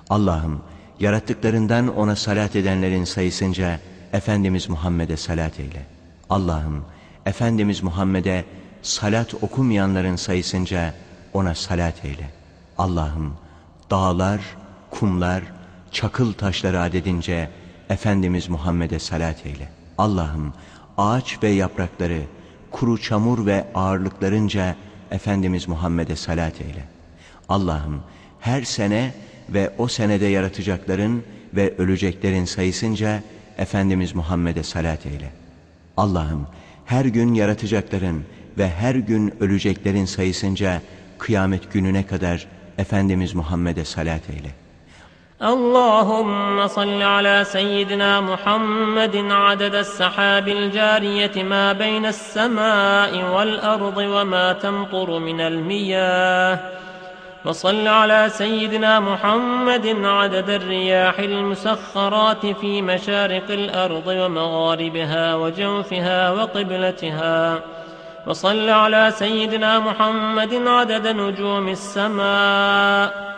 Allah'ım 0.10 0.62
yarattıklarından 1.00 1.98
ona 1.98 2.16
salat 2.16 2.56
edenlerin 2.56 3.04
sayısınca 3.04 3.80
Efendimiz 4.14 4.70
Muhammed'e 4.70 5.18
salat 5.18 5.60
eyle. 5.60 5.86
Allah'ım 6.30 6.86
Efendimiz 7.26 7.84
Muhammed'e 7.84 8.46
salat 8.82 9.34
okumayanların 9.34 10.16
sayısınca 10.16 10.94
ona 11.34 11.56
salat 11.56 12.06
eyle. 12.06 12.30
Allah'ım 12.78 13.34
dağlar, 13.90 14.42
kumlar, 14.92 15.44
çakıl 15.92 16.34
taşları 16.34 16.82
adedince 16.82 17.50
Efendimiz 17.90 18.50
Muhammed'e 18.50 19.00
salat 19.00 19.46
eyle. 19.46 19.70
Allah'ım 19.98 20.54
ağaç 20.98 21.44
ve 21.44 21.50
yaprakları, 21.50 22.22
kuru 22.72 23.02
çamur 23.02 23.46
ve 23.46 23.66
ağırlıklarınca 23.76 24.76
Efendimiz 25.12 25.68
Muhammed'e 25.68 26.16
salat 26.16 26.62
eyle. 26.62 26.84
Allah'ım 27.50 28.04
her 28.40 28.64
sene 28.64 29.14
ve 29.50 29.74
o 29.78 29.88
senede 29.88 30.26
yaratacakların 30.26 31.24
ve 31.54 31.78
öleceklerin 31.78 32.46
sayısınca 32.46 33.24
Efendimiz 33.58 34.16
Muhammed'e 34.16 34.64
salat 34.64 35.06
eyle. 35.06 35.32
Allah'ım 35.98 36.48
her 36.86 37.06
gün 37.06 37.34
yaratacakların 37.34 38.24
ve 38.58 38.70
her 38.70 38.96
gün 38.96 39.34
öleceklerin 39.40 40.06
sayısınca 40.06 40.82
kıyamet 41.18 41.74
gününe 41.74 42.06
kadar 42.06 42.48
Efendimiz 42.78 43.34
Muhammed'e 43.34 43.86
salat 43.86 44.30
eyle. 44.30 44.61
اللهم 45.44 46.68
صل 46.68 47.02
على 47.02 47.44
سيدنا 47.44 48.22
محمد 48.22 49.26
عدد 49.32 49.76
السحاب 49.76 50.48
الجارية 50.48 51.44
ما 51.44 51.74
بين 51.74 52.06
السماء 52.06 53.32
والأرض 53.36 53.98
وما 53.98 54.54
تمطر 54.54 55.20
من 55.20 55.42
المياه. 55.42 56.60
وصل 57.46 57.88
على 57.88 58.30
سيدنا 58.30 59.00
محمد 59.00 59.98
عدد 60.04 60.50
الرياح 60.50 61.20
المسخرات 61.20 62.46
في 62.46 62.82
مشارق 62.82 63.46
الأرض 63.50 64.08
ومغاربها 64.08 65.36
وجوفها 65.36 66.32
وقبلتها. 66.32 67.60
وصل 68.28 68.70
على 68.70 69.12
سيدنا 69.16 69.80
محمد 69.80 70.68
عدد 70.68 71.08
نجوم 71.08 71.68
السماء. 71.68 73.31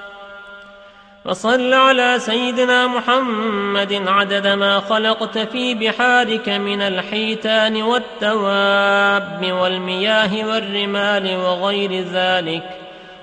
وصل 1.25 1.73
على 1.73 2.19
سيدنا 2.19 2.87
محمد 2.87 4.03
عدد 4.07 4.47
ما 4.47 4.79
خلقت 4.79 5.37
في 5.37 5.73
بحارك 5.73 6.49
من 6.49 6.81
الحيتان 6.81 7.81
والتواب 7.81 9.51
والمياه 9.51 10.47
والرمال 10.47 11.37
وغير 11.37 12.03
ذلك. 12.13 12.63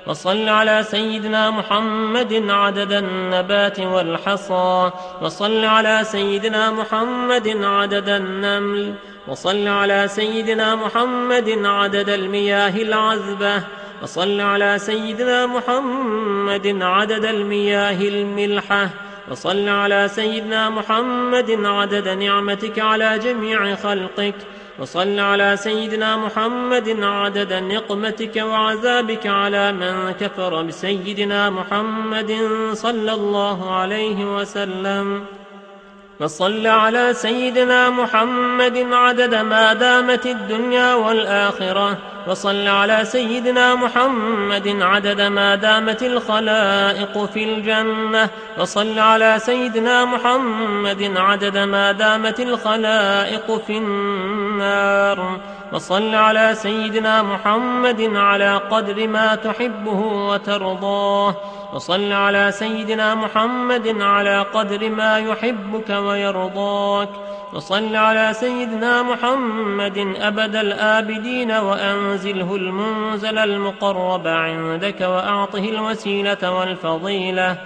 وصل 0.06 0.48
على 0.48 0.82
سيدنا 0.82 1.50
محمد 1.50 2.44
عدد 2.50 2.92
النبات 2.92 3.80
والحصى. 3.80 4.90
وصل 5.22 5.64
على 5.64 6.00
سيدنا 6.02 6.70
محمد 6.70 7.48
عدد 7.62 8.08
النمل. 8.08 8.94
وصل 9.28 9.68
على 9.68 10.08
سيدنا 10.08 10.74
محمد 10.74 11.60
عدد 11.64 12.08
المياه 12.08 12.76
العذبة. 12.76 13.79
وصل 14.02 14.40
على 14.40 14.78
سيدنا 14.78 15.46
محمد 15.46 16.82
عدد 16.82 17.24
المياه 17.24 18.00
الملحة. 18.00 18.90
وصل 19.30 19.68
على 19.68 20.08
سيدنا 20.08 20.70
محمد 20.70 21.50
عدد 21.64 22.08
نعمتك 22.08 22.78
على 22.78 23.18
جميع 23.18 23.74
خلقك. 23.74 24.34
وصل 24.78 25.18
على 25.18 25.56
سيدنا 25.56 26.16
محمد 26.16 27.02
عدد 27.02 27.52
نقمتك 27.52 28.36
وعذابك 28.36 29.26
على 29.26 29.72
من 29.72 30.10
كفر 30.10 30.62
بسيدنا 30.62 31.50
محمد 31.50 32.36
صلى 32.72 33.12
الله 33.12 33.74
عليه 33.74 34.36
وسلم. 34.36 35.24
وصل 36.20 36.66
على 36.66 37.14
سيدنا 37.14 37.90
محمد 37.90 38.86
عدد 38.92 39.34
ما 39.34 39.72
دامت 39.72 40.26
الدنيا 40.26 40.94
والآخرة. 40.94 41.98
وصل 42.28 42.68
على 42.68 43.04
سيدنا 43.04 43.74
محمد 43.74 44.76
عدد 44.82 45.20
ما 45.20 45.54
دامت 45.54 46.02
الخلائق 46.02 47.24
في 47.24 47.44
الجنة. 47.44 48.28
وصل 48.58 48.98
على 48.98 49.38
سيدنا 49.38 50.04
محمد 50.04 51.12
عدد 51.16 51.58
ما 51.58 51.92
دامت 51.92 52.40
الخلائق 52.40 53.56
في 53.66 53.78
النار. 53.78 55.40
وصل 55.72 56.14
على 56.14 56.54
سيدنا 56.54 57.22
محمد 57.22 58.10
على 58.14 58.60
قدر 58.70 59.08
ما 59.08 59.34
تحبه 59.34 60.00
وترضاه. 60.00 61.36
وصل 61.74 62.12
على 62.12 62.52
سيدنا 62.52 63.14
محمد 63.14 64.02
على 64.02 64.42
قدر 64.42 64.90
ما 64.90 65.18
يحبك 65.18 65.90
ويرضاك. 65.90 67.08
وصل 67.52 67.96
على 67.96 68.32
سيدنا 68.32 69.02
محمد 69.02 69.98
أبد 70.16 70.56
الآبدين 70.56 71.50
وأنزله 71.50 72.56
المنزل 72.56 73.38
المقرب 73.38 74.26
عندك 74.26 75.00
وأعطه 75.00 75.64
الوسيلة 75.74 76.58
والفضيلة 76.58 77.56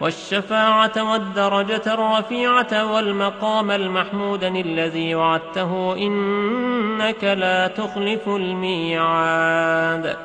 والشفاعة 0.00 1.10
والدرجة 1.10 1.82
الرفيعة 1.86 2.92
والمقام 2.92 3.70
المحمود 3.70 4.44
الذي 4.44 5.14
وعدته 5.14 5.96
إنك 5.96 7.24
لا 7.24 7.68
تخلف 7.68 8.28
الميعاد. 8.28 10.16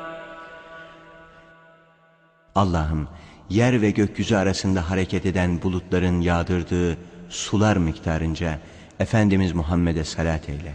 Allah'ım 2.54 3.08
yer 3.52 3.82
ve 3.82 3.90
gökyüzü 3.90 4.34
arasında 4.34 4.90
hareket 4.90 5.26
eden 5.26 5.62
bulutların 5.62 6.20
yağdırdığı 6.20 6.96
sular 7.28 7.76
miktarınca 7.76 8.58
Efendimiz 9.00 9.52
Muhammed'e 9.52 10.04
salat 10.04 10.48
eyle. 10.48 10.74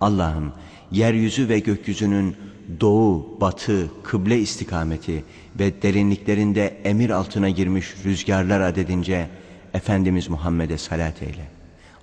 Allah'ım 0.00 0.52
yeryüzü 0.92 1.48
ve 1.48 1.58
gökyüzünün 1.58 2.36
doğu, 2.80 3.38
batı, 3.40 3.90
kıble 4.02 4.38
istikameti 4.38 5.24
ve 5.58 5.82
derinliklerinde 5.82 6.80
emir 6.84 7.10
altına 7.10 7.50
girmiş 7.50 7.94
rüzgarlar 8.04 8.60
adedince 8.60 9.28
Efendimiz 9.74 10.28
Muhammed'e 10.28 10.78
salat 10.78 11.22
eyle. 11.22 11.48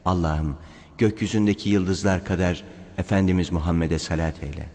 Allah'ım 0.06 0.58
gökyüzündeki 0.98 1.70
yıldızlar 1.70 2.26
kadar 2.26 2.64
Efendimiz 2.98 3.52
Muhammed'e 3.52 4.00
salat 4.00 4.44
eyle. 4.44 4.66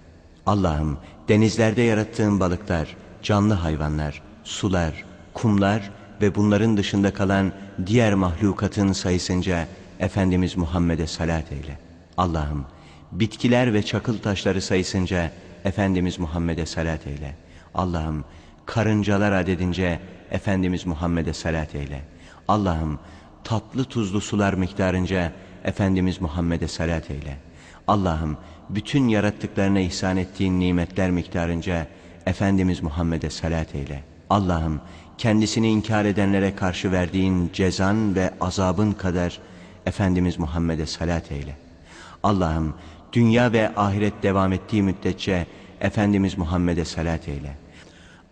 Allah'ım 0.46 0.98
denizlerde 1.28 1.82
yarattığın 1.82 2.40
balıklar, 2.40 2.96
canlı 3.22 3.54
hayvanlar, 3.54 4.22
sular, 4.44 5.09
kumlar 5.34 5.90
ve 6.22 6.34
bunların 6.34 6.76
dışında 6.76 7.12
kalan 7.12 7.52
diğer 7.86 8.14
mahlukatın 8.14 8.92
sayısınca 8.92 9.66
Efendimiz 10.00 10.56
Muhammed'e 10.56 11.06
salat 11.06 11.52
eyle. 11.52 11.78
Allah'ım 12.16 12.66
bitkiler 13.12 13.74
ve 13.74 13.82
çakıl 13.82 14.18
taşları 14.18 14.62
sayısınca 14.62 15.30
Efendimiz 15.64 16.18
Muhammed'e 16.18 16.66
salat 16.66 17.06
eyle. 17.06 17.34
Allah'ım 17.74 18.24
karıncalar 18.66 19.32
adedince 19.32 20.00
Efendimiz 20.30 20.86
Muhammed'e 20.86 21.32
salat 21.32 21.74
eyle. 21.74 22.02
Allah'ım 22.48 22.98
tatlı 23.44 23.84
tuzlu 23.84 24.20
sular 24.20 24.54
miktarınca 24.54 25.32
Efendimiz 25.64 26.20
Muhammed'e 26.20 26.68
salat 26.68 27.10
eyle. 27.10 27.36
Allah'ım 27.86 28.36
bütün 28.70 29.08
yarattıklarına 29.08 29.80
ihsan 29.80 30.16
ettiğin 30.16 30.60
nimetler 30.60 31.10
miktarınca 31.10 31.86
Efendimiz 32.26 32.82
Muhammed'e 32.82 33.30
salat 33.30 33.74
eyle. 33.74 34.02
Allah'ım 34.30 34.80
kendisini 35.20 35.68
inkar 35.68 36.04
edenlere 36.04 36.54
karşı 36.54 36.92
verdiğin 36.92 37.50
cezan 37.52 38.14
ve 38.14 38.30
azabın 38.40 38.92
kadar 38.92 39.38
Efendimiz 39.86 40.38
Muhammed'e 40.38 40.86
salat 40.86 41.32
eyle. 41.32 41.56
Allah'ım 42.22 42.74
dünya 43.12 43.52
ve 43.52 43.72
ahiret 43.76 44.22
devam 44.22 44.52
ettiği 44.52 44.82
müddetçe 44.82 45.46
Efendimiz 45.80 46.38
Muhammed'e 46.38 46.84
salat 46.84 47.28
eyle. 47.28 47.56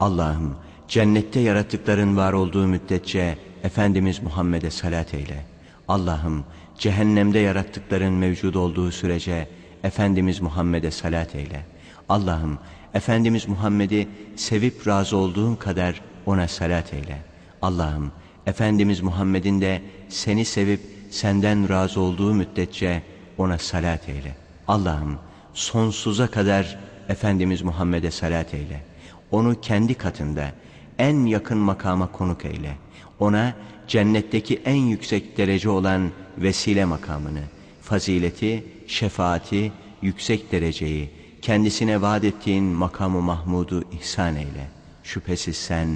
Allah'ım 0.01 0.57
cennette 0.89 1.41
yarattıkların 1.41 2.17
var 2.17 2.33
olduğu 2.33 2.67
müddetçe 2.67 3.39
Efendimiz 3.63 4.23
Muhammed'e 4.23 4.71
salat 4.71 5.15
eyle. 5.15 5.45
Allah'ım 5.89 6.45
cehennemde 6.79 7.39
yarattıkların 7.39 8.13
mevcud 8.13 8.55
olduğu 8.55 8.91
sürece 8.91 9.49
Efendimiz 9.85 10.41
Muhammed'e 10.41 10.91
salat 10.91 11.35
eyle. 11.35 11.65
Allah'ım 12.09 12.59
Efendimiz 12.95 13.49
Muhammed'i 13.49 14.09
sevip 14.37 14.87
razı 14.87 15.17
olduğun 15.17 15.57
kadar 15.57 16.08
ona 16.29 16.49
salat 16.49 16.95
eyle. 16.95 17.19
Allah'ım 17.63 18.13
Efendimiz 18.47 19.01
Muhammed'in 19.01 19.61
de 19.61 19.83
seni 20.09 20.45
sevip 20.45 20.81
senden 21.11 21.69
razı 21.69 22.01
olduğu 22.01 22.35
müddetçe 22.35 23.03
ona 23.39 23.59
salat 23.59 24.09
eyle. 24.09 24.37
Allah'ım 24.69 25.19
sonsuza 25.55 26.27
kadar 26.27 26.79
Efendimiz 27.09 27.63
Muhammed'e 27.63 28.11
salat 28.11 28.55
eyle. 28.55 28.83
Onu 29.31 29.61
kendi 29.61 29.95
katında 29.95 30.53
en 30.99 31.27
yakın 31.27 31.59
makama 31.59 32.13
konuk 32.13 32.45
eyle. 32.45 32.77
Ona 33.21 33.55
cennetteki 33.89 34.63
en 34.65 34.77
yüksek 34.77 35.39
derece 35.39 35.71
olan 35.71 36.11
vesile 36.39 36.85
makamını, 36.85 37.43
fazileti, 37.83 38.65
şefaati, 38.87 39.73
yüksek 40.03 40.53
dereceyi, 40.53 41.11
kendisine 41.43 42.03
vaat 42.03 42.25
ettiğin 42.25 42.65
makamı 42.65 43.21
Mahmud'u 43.21 43.85
ihsan 43.93 44.37
eyle. 44.37 44.69
Şüphesiz 45.03 45.57
sen 45.57 45.89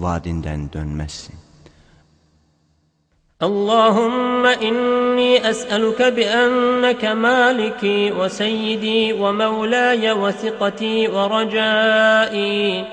vaadinden 0.00 0.72
dönmezsin. 0.72 1.38
اللهم 3.42 4.46
إني 4.46 5.50
أسألك 5.50 6.02
بأنك 6.02 7.04
مالكي 7.04 8.12
وسيدي 8.12 9.12
ومولاي 9.12 10.12
وثقتي 10.12 11.08
ورجائي 11.08 12.84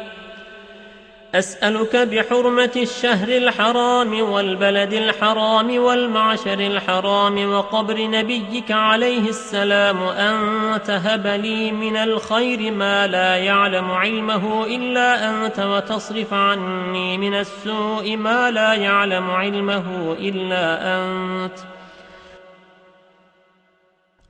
أسألك 1.40 1.96
بحرمة 1.96 2.72
الشهر 2.76 3.28
الحرام 3.28 4.22
والبلد 4.22 4.94
الحرام 4.94 5.78
والمعشر 5.78 6.60
الحرام 6.60 7.50
وقبر 7.54 8.08
نبيك 8.08 8.72
عليه 8.72 9.30
السلام 9.30 10.04
أن 10.04 10.38
تهب 10.84 11.28
لي 11.28 11.72
من 11.72 11.96
الخير 11.96 12.72
ما 12.72 13.08
لا 13.08 13.36
يعلم 13.36 13.92
علمه 13.92 14.66
إلا 14.66 15.08
أنت 15.30 15.60
وتصرف 15.60 16.34
عني 16.34 17.18
من 17.18 17.34
السوء 17.34 18.18
ما 18.18 18.52
لا 18.52 18.74
يعلم 18.74 19.30
علمه 19.30 20.14
إلا 20.20 20.66
أنت. 20.98 21.58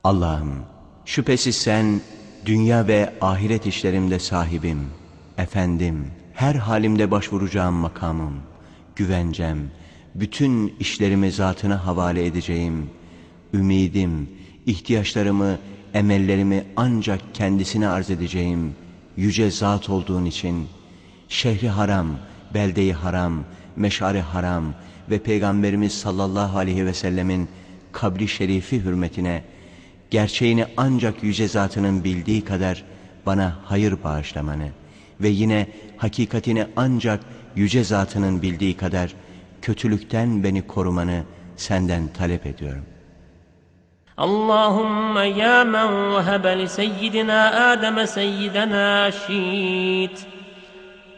Allah'ım 0.04 0.66
şüphesiz 1.06 1.56
sen 1.56 2.02
dünya 2.46 2.88
ve 2.88 3.14
ahiret 3.22 3.66
işlerimde 3.66 4.20
sahibim, 4.20 4.90
efendim, 5.38 6.12
her 6.36 6.56
halimde 6.56 7.12
başvuracağım 7.12 7.76
makamım, 7.76 8.34
güvencem, 8.96 9.58
bütün 10.16 10.76
işlerimi 10.80 11.32
zatına 11.32 11.86
havale 11.86 12.26
edeceğim, 12.26 12.90
ümidim, 13.54 14.30
ihtiyaçlarımı, 14.66 15.58
emellerimi 15.94 16.64
ancak 16.76 17.36
kendisine 17.36 17.88
arz 17.88 18.10
edeceğim, 18.10 18.76
yüce 19.18 19.52
zat 19.52 19.90
olduğun 19.90 20.26
için, 20.26 20.68
şehri 21.30 21.70
haram, 21.70 22.08
beldeyi 22.54 22.94
haram, 22.94 23.44
meşari 23.76 24.22
haram 24.22 24.64
ve 25.10 25.20
Peygamberimiz 25.20 25.94
sallallahu 25.94 26.58
aleyhi 26.58 26.86
ve 26.86 26.94
sellemin 26.94 27.48
kabri 27.92 28.28
şerifi 28.28 28.84
hürmetine, 28.84 29.44
gerçeğini 30.10 30.66
ancak 30.78 31.24
yüce 31.24 31.48
zatının 31.48 32.04
bildiği 32.04 32.42
kadar 32.42 32.84
bana 33.26 33.56
hayır 33.66 34.04
bağışlamanı, 34.04 34.70
ve 35.21 35.29
yine 35.29 35.67
hakikatini 35.97 36.67
ancak 36.77 37.21
yüce 37.57 37.85
zatının 37.85 38.43
bildiği 38.43 38.77
kadar 38.77 39.15
kötülükten 39.63 40.45
beni 40.45 40.67
korumanı 40.67 41.25
senden 41.57 42.09
talep 42.09 42.47
ediyorum. 42.47 42.85
اللهم 44.29 45.19
يا 45.43 45.65
من 45.65 45.91
وهب 46.15 46.47
لسيدنا 46.61 47.73
آدم 47.73 48.05
سيدنا 48.05 49.11
شيت 49.11 50.19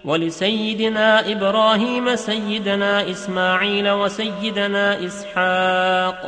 ولسيدنا 0.05 1.33
إبراهيم 1.33 2.17
سيدنا 2.17 3.11
إسماعيل 3.11 3.91
وسيدنا 3.91 5.07
إسحاق 5.07 6.21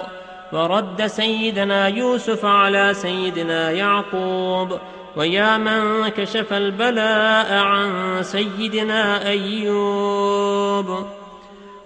ورد 0.53 1.07
سيدنا 1.07 1.89
يوسف 1.89 2.45
على 2.45 2.95
سيدنا 2.95 3.71
يعقوب 3.71 4.79
ويا 5.20 5.58
من 5.58 6.10
كشف 6.10 6.54
البلاء 6.54 7.54
عن 7.54 8.20
سيدنا 8.24 9.28
أيوب. 9.28 11.08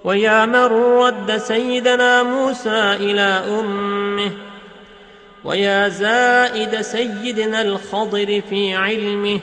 ويا 0.03 0.45
من 0.45 0.65
رد 0.65 1.37
سيدنا 1.37 2.23
موسى 2.23 2.93
إلى 2.93 3.43
أمه. 3.59 4.31
ويا 5.43 5.89
زائد 5.89 6.81
سيدنا 6.81 7.61
الخضر 7.61 8.41
في 8.49 8.75
علمه. 8.75 9.39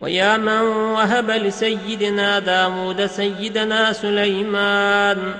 ويا 0.00 0.36
من 0.36 0.60
وهب 0.94 1.30
لسيدنا 1.30 2.38
داود 2.38 3.06
سيدنا 3.06 3.92
سليمان. 3.92 5.34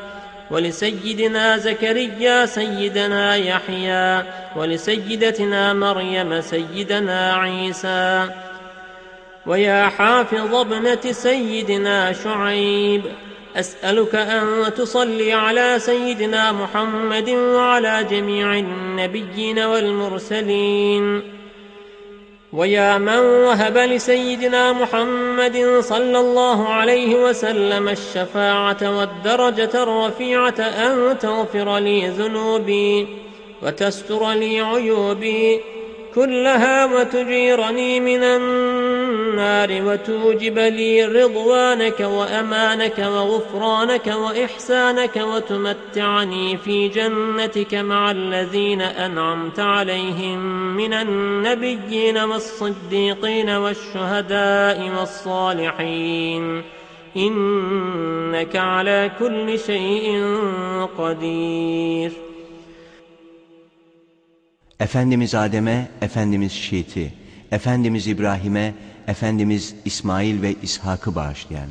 ولسيدنا 0.52 1.58
زكريا 1.58 2.46
سيدنا 2.46 3.36
يحيى 3.36 4.24
ولسيدتنا 4.56 5.72
مريم 5.72 6.40
سيدنا 6.40 7.34
عيسى 7.34 8.28
ويا 9.46 9.88
حافظ 9.88 10.54
ابنة 10.54 11.12
سيدنا 11.12 12.12
شعيب 12.12 13.02
أسألك 13.56 14.14
أن 14.14 14.74
تصلي 14.76 15.32
على 15.32 15.78
سيدنا 15.78 16.52
محمد 16.52 17.30
وعلى 17.30 18.06
جميع 18.10 18.58
النبيين 18.58 19.58
والمرسلين. 19.58 21.22
ويا 22.52 22.98
من 22.98 23.18
وهب 23.18 23.78
لسيدنا 23.78 24.72
محمد 24.72 25.80
صلى 25.80 26.18
الله 26.18 26.68
عليه 26.68 27.16
وسلم 27.16 27.88
الشفاعة 27.88 28.98
والدرجة 28.98 29.82
الرفيعة 29.82 30.60
أن 30.60 31.18
تغفر 31.18 31.78
لي 31.78 32.08
ذنوبي 32.08 33.08
وتستر 33.62 34.32
لي 34.32 34.60
عيوبي 34.60 35.60
كلها 36.14 36.84
وتجيرني 36.84 38.00
من 38.00 38.22
النار 38.22 39.68
وتوجب 39.70 40.58
لي 40.58 41.04
رضوانك 41.04 42.00
وأمانك 42.00 42.98
وغفرانك 42.98 44.06
وإحسانك 44.06 45.16
وتمتعني 45.16 46.56
في 46.56 46.88
جنتك 46.88 47.74
مع 47.74 48.10
الذين 48.10 48.80
أنعمت 48.80 49.60
عليهم 49.60 50.38
من 50.76 50.92
النبيين 50.92 52.18
والصديقين 52.18 53.50
والشهداء 53.50 54.90
والصالحين. 54.98 56.62
إنك 57.16 58.56
على 58.56 59.10
كل 59.18 59.58
شيء 59.58 60.36
قدير. 60.98 62.31
Efendimiz 64.82 65.34
Adem'e, 65.34 65.88
Efendimiz 66.00 66.52
Şiit'i, 66.52 67.12
Efendimiz 67.52 68.06
İbrahim'e, 68.06 68.74
Efendimiz 69.08 69.74
İsmail 69.84 70.42
ve 70.42 70.54
İshak'ı 70.62 71.14
bağışlayan, 71.14 71.68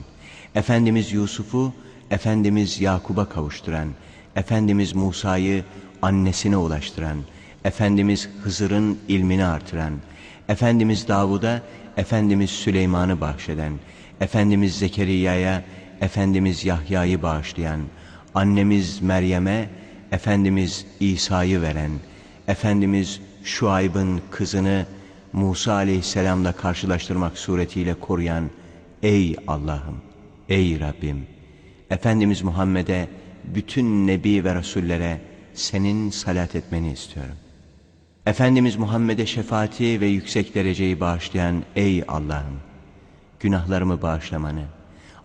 Efendimiz 0.56 1.13
Yusuf'u, 1.13 1.74
Efendimiz 2.12 2.82
Yakub'a 2.82 3.30
kavuşturan, 3.30 3.88
Efendimiz 4.36 4.95
Musa'yı 4.95 5.63
annesine 6.02 6.58
ulaştıran, 6.58 7.17
Efendimiz 7.65 8.30
Hızır'ın 8.43 8.97
ilmini 9.08 9.45
artıran, 9.45 9.93
Efendimiz 10.50 11.08
Davud'a, 11.08 11.62
Efendimiz 11.97 12.50
Süleyman'ı 12.50 13.21
bahşeden, 13.21 13.74
Efendimiz 14.21 14.76
Zekeriya'ya, 14.76 15.63
Efendimiz 16.02 16.65
Yahya'yı 16.65 17.21
bağışlayan, 17.21 17.80
annemiz 18.36 19.02
Meryem'e, 19.02 19.69
Efendimiz 20.12 20.86
İsa'yı 21.00 21.62
veren, 21.62 21.91
Efendimiz 22.51 23.21
Şuayb'ın 23.43 24.21
kızını 24.31 24.85
Musa 25.33 25.73
aleyhisselamla 25.73 26.51
karşılaştırmak 26.51 27.37
suretiyle 27.37 27.93
koruyan 27.93 28.49
Ey 29.03 29.35
Allah'ım, 29.47 30.01
ey 30.49 30.79
Rabbim, 30.79 31.25
Efendimiz 31.89 32.41
Muhammed'e, 32.41 33.07
bütün 33.43 34.07
Nebi 34.07 34.43
ve 34.43 34.55
Resullere 34.55 35.21
senin 35.53 36.09
salat 36.09 36.55
etmeni 36.55 36.91
istiyorum. 36.91 37.35
Efendimiz 38.25 38.75
Muhammed'e 38.75 39.25
şefaati 39.25 40.01
ve 40.01 40.07
yüksek 40.07 40.55
dereceyi 40.55 40.99
bağışlayan 40.99 41.63
ey 41.75 42.03
Allah'ım, 42.07 42.59
günahlarımı 43.39 44.01
bağışlamanı, 44.01 44.63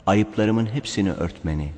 ayıplarımın 0.07 0.67
hepsini 0.67 1.13
örtmeni, 1.13 1.73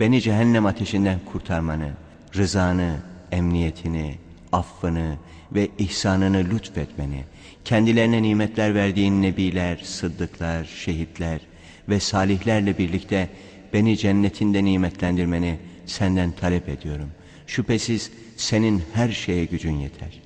beni 0.00 0.20
cehennem 0.20 0.66
ateşinden 0.66 1.18
kurtarmanı, 1.32 1.90
rızanı, 2.36 2.96
emniyetini, 3.32 4.23
affını 4.54 5.16
ve 5.52 5.68
ihsanını 5.78 6.50
lütfetmeni, 6.50 7.24
kendilerine 7.64 8.22
nimetler 8.22 8.74
verdiğin 8.74 9.22
nebiler, 9.22 9.80
sıddıklar, 9.84 10.64
şehitler 10.64 11.40
ve 11.88 12.00
salihlerle 12.00 12.78
birlikte 12.78 13.28
beni 13.72 13.96
cennetinde 13.98 14.64
nimetlendirmeni 14.64 15.58
senden 15.86 16.32
talep 16.32 16.68
ediyorum. 16.68 17.10
Şüphesiz 17.46 18.10
senin 18.36 18.82
her 18.94 19.08
şeye 19.08 19.44
gücün 19.44 19.76
yeter. 19.76 20.23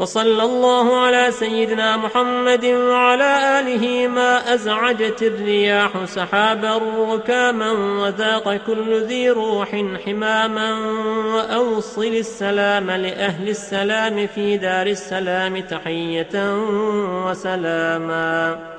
وصلى 0.00 0.42
الله 0.42 1.00
على 1.00 1.30
سيدنا 1.30 1.96
محمد 1.96 2.64
وعلى 2.64 3.60
آله 3.60 4.08
ما 4.08 4.54
أزعجت 4.54 5.22
الرياح 5.22 6.04
سحابا 6.04 6.76
ركاما 7.14 7.72
وذاق 7.72 8.56
كل 8.56 9.04
ذي 9.04 9.30
روح 9.30 9.70
حماما 10.04 10.68
وأوصل 11.34 12.04
السلام 12.04 12.90
لأهل 12.90 13.48
السلام 13.48 14.26
في 14.26 14.56
دار 14.56 14.86
السلام 14.86 15.60
تحية 15.60 16.34
وسلاما 17.26 18.70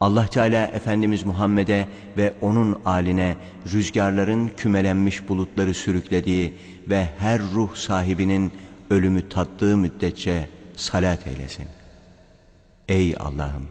Allah 0.00 0.26
Teala 0.26 0.66
Efendimiz 0.66 1.26
Muhammed'e 1.26 1.88
ve 2.16 2.34
onun 2.40 2.80
aline 2.84 3.36
rüzgarların 3.72 4.48
kümelenmiş 4.56 5.28
bulutları 5.28 5.74
sürüklediği 5.74 6.54
ve 6.88 7.08
her 7.18 7.40
ruh 7.54 7.74
sahibinin 7.74 8.52
ölümü 8.90 9.28
tattığı 9.28 9.76
müddetçe 9.76 10.48
salat 10.76 11.26
eylesin. 11.26 11.66
Ey 12.88 13.14
Allah'ım! 13.18 13.68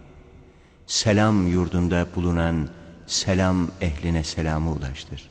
Selam 0.87 1.47
yurdunda 1.47 2.07
bulunan 2.15 2.69
selam 3.07 3.67
ehline 3.81 4.23
selamı 4.23 4.71
ulaştır. 4.71 5.29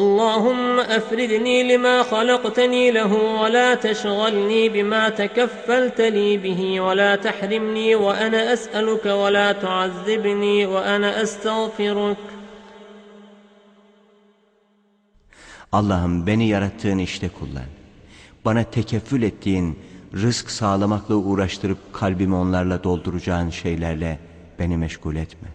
اللهم 0.00 0.80
أفردني 0.98 1.56
لما 1.72 1.96
خلقتني 2.12 2.84
له 2.98 3.12
ولا 3.42 3.74
تشغلني 3.74 4.62
بما 4.74 5.08
تكفلت 5.08 6.00
لي 6.16 6.30
به 6.44 6.80
ولا 6.80 7.16
تحرمني 7.26 7.94
وأنا 7.94 8.40
أسألك 8.52 9.06
ولا 9.22 9.52
تعذبني 9.52 10.66
وأنا 10.66 11.22
أستغفرك 11.22 12.16
Allah'ım 15.72 16.26
beni 16.26 16.48
yarattığın 16.48 16.98
işte 16.98 17.28
kullan. 17.28 17.64
bana 18.45 18.63
tekeffül 18.63 19.23
ettiğin, 19.23 19.79
rızk 20.13 20.51
sağlamakla 20.51 21.15
uğraştırıp 21.15 21.77
kalbimi 21.93 22.35
onlarla 22.35 22.83
dolduracağın 22.83 23.49
şeylerle 23.49 24.19
beni 24.59 24.77
meşgul 24.77 25.15
etme. 25.15 25.47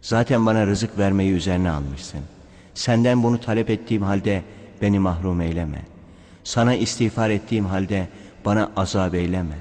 Zaten 0.00 0.46
bana 0.46 0.66
rızık 0.66 0.98
vermeyi 0.98 1.32
üzerine 1.32 1.70
almışsın. 1.70 2.20
Senden 2.74 3.22
bunu 3.22 3.40
talep 3.40 3.70
ettiğim 3.70 4.02
halde 4.02 4.42
beni 4.82 4.98
mahrum 4.98 5.40
eyleme. 5.40 5.82
Sana 6.44 6.74
istiğfar 6.74 7.30
ettiğim 7.30 7.66
halde 7.66 8.08
bana 8.44 8.70
azap 8.76 9.14
eyleme. 9.14 9.54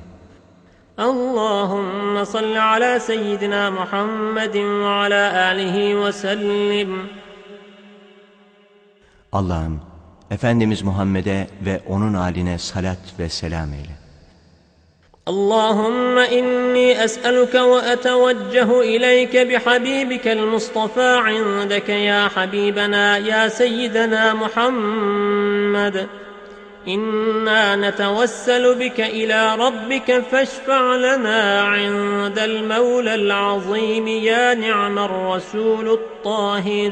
Allahümme 0.97 2.25
salli 2.25 2.61
ala 2.61 2.99
seyyidina 2.99 3.71
Muhammedin 3.71 4.79
ve 4.81 4.87
ala 4.87 5.45
alihi 5.45 5.99
ve 5.99 6.11
sellim. 6.11 7.09
Allah'ım 9.31 9.90
Efendimiz 10.31 10.81
Muhammed'e 10.81 11.47
ve 11.65 11.81
onun 11.87 12.13
haline 12.13 12.57
salat 12.57 12.99
ve 13.19 13.29
selam 13.29 13.73
eyle. 13.73 14.01
اللهم 15.27 16.17
إني 16.17 17.05
أسألك 17.05 17.55
وأتوجه 17.55 18.81
إليك 18.81 19.37
بحبيبك 19.37 20.27
المصطفى 20.27 21.09
عندك 21.27 21.89
يا 21.89 22.27
حبيبنا 22.35 23.17
يا 23.17 23.47
سيدنا 23.47 24.33
محمد 24.33 26.07
إنا 26.87 27.75
نتوسل 27.75 28.75
بك 28.79 28.99
إلى 28.99 29.55
ربك 29.55 30.23
فاشفع 30.31 30.95
لنا 30.95 31.61
عند 31.61 32.39
المولى 32.39 33.15
العظيم 33.15 34.07
يا 34.07 34.53
نعم 34.53 34.99
الرسول 34.99 35.87
الطاهر 35.89 36.91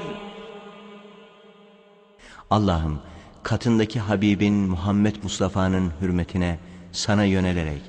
Allah'ım 2.49 2.99
katındaki 3.43 3.99
Habibin 3.99 4.53
Muhammed 4.53 5.15
Mustafa'nın 5.23 5.91
hürmetine 6.01 6.59
sana 6.91 7.23
yönelerek 7.23 7.81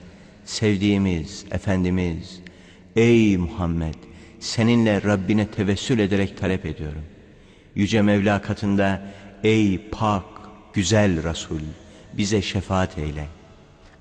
sevdiğimiz 0.44 1.44
Efendimiz 1.50 2.40
ey 2.96 3.36
Muhammed 3.36 3.94
seninle 4.40 5.02
Rabbine 5.02 5.46
tevessül 5.46 5.98
ederek 5.98 6.38
talep 6.38 6.66
ediyorum. 6.66 7.02
Yüce 7.74 8.02
Mevla 8.02 8.42
katında 8.42 9.02
ey 9.44 9.88
pak 9.90 10.24
güzel 10.72 11.22
Resul 11.22 11.60
bize 12.12 12.42
şefaat 12.42 12.98
eyle. 12.98 13.26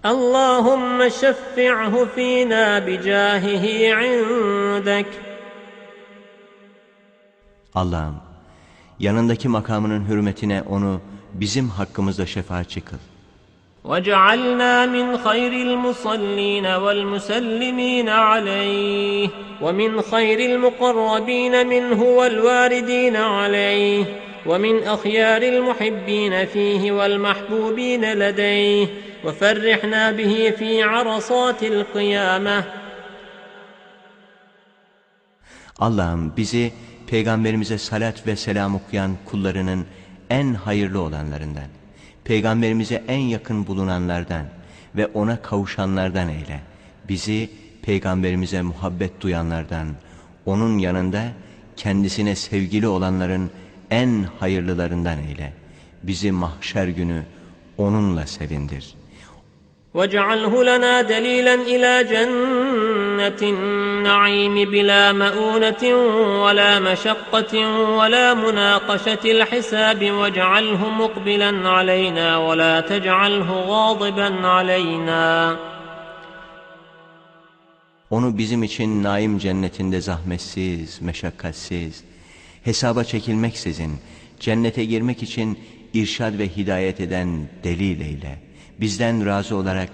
Allahümme 0.04 1.10
şeffi'hu 1.10 2.10
fînâ 2.16 2.88
bicahihi 2.88 3.86
indek. 3.86 5.06
Allah'ım 7.76 8.16
yanındaki 9.00 9.48
makamının 9.48 10.06
hürmetine 10.06 10.62
onu 10.62 11.02
bizim 11.35 11.69
hakkımızda 11.69 12.27
şefaatçi 12.27 12.81
kıl. 12.81 12.97
واجعلنا 13.85 14.87
من 14.87 15.07
خير 15.27 15.53
المصلين 15.69 16.67
والمسلمين 16.67 18.09
عليه 18.09 19.29
ومن 19.65 20.03
خير 20.03 20.39
المقربين 20.51 21.67
منه 21.67 22.03
والواردين 22.03 23.17
عليه 23.17 24.05
ومن 24.47 24.83
أخيار 24.83 25.43
المحبين 25.43 26.47
فيه 26.47 26.93
والمحبوبين 26.93 28.05
لديه 28.13 28.87
وفرحنا 29.25 30.11
به 30.11 30.35
في 30.59 30.83
عرصات 30.83 31.63
القيامة 31.63 32.65
Allah'ım 35.79 36.37
bizi 36.37 36.73
peygamberimize 37.07 37.79
salat 37.79 38.27
ve 38.27 38.37
selam 38.37 38.75
okuyan 38.75 39.17
kullarının 39.25 39.87
en 40.31 40.55
hayırlı 40.55 41.01
olanlarından, 41.01 41.69
peygamberimize 42.25 43.05
en 43.09 43.19
yakın 43.19 43.67
bulunanlardan 43.67 44.47
ve 44.97 45.07
ona 45.07 45.43
kavuşanlardan 45.43 46.29
eyle. 46.29 46.61
Bizi 47.09 47.51
peygamberimize 47.83 48.63
muhabbet 48.63 49.21
duyanlardan, 49.21 49.89
onun 50.47 50.79
yanında 50.79 51.25
kendisine 51.77 52.35
sevgili 52.35 52.87
olanların 52.87 53.51
en 53.91 54.27
hayırlılarından 54.41 55.19
eyle. 55.19 55.53
Bizi 56.03 56.33
mahşer 56.33 56.89
günü 56.89 57.23
onunla 57.79 58.27
sevindir. 58.27 58.95
واجعله 59.99 60.55
لنا 60.71 60.95
دليلا 61.15 61.55
إلى 61.73 61.93
جنة 62.13 63.43
النعيم 63.99 64.71
بلا 64.71 65.13
مؤونة 65.13 65.85
ولا 66.45 66.73
مشقة 66.89 67.55
ولا 67.99 68.27
مناقشة 68.35 69.25
الحساب 69.35 70.01
واجعله 70.19 70.83
مقبلا 71.03 71.69
علينا 71.69 72.27
ولا 72.47 72.75
تجعله 72.81 73.49
غاضبا 73.71 74.29
علينا 74.47 75.57
Onu 78.11 78.39
bizim 78.39 78.63
için 78.63 79.03
naim 79.03 79.39
cennetinde 79.39 80.01
zahmetsiz, 80.01 81.03
meşakkatsiz, 81.03 82.05
hesaba 82.65 83.05
çekilmeksizin, 83.05 83.93
cennete 84.41 84.85
girmek 84.85 85.23
için 85.23 85.59
irşad 85.95 86.39
ve 86.39 86.49
hidayet 86.49 87.01
eden 87.01 87.49
delil 87.65 88.01
eyle. 88.01 88.39
Bizden 88.81 89.27
razı 89.27 89.57
olarak 89.57 89.89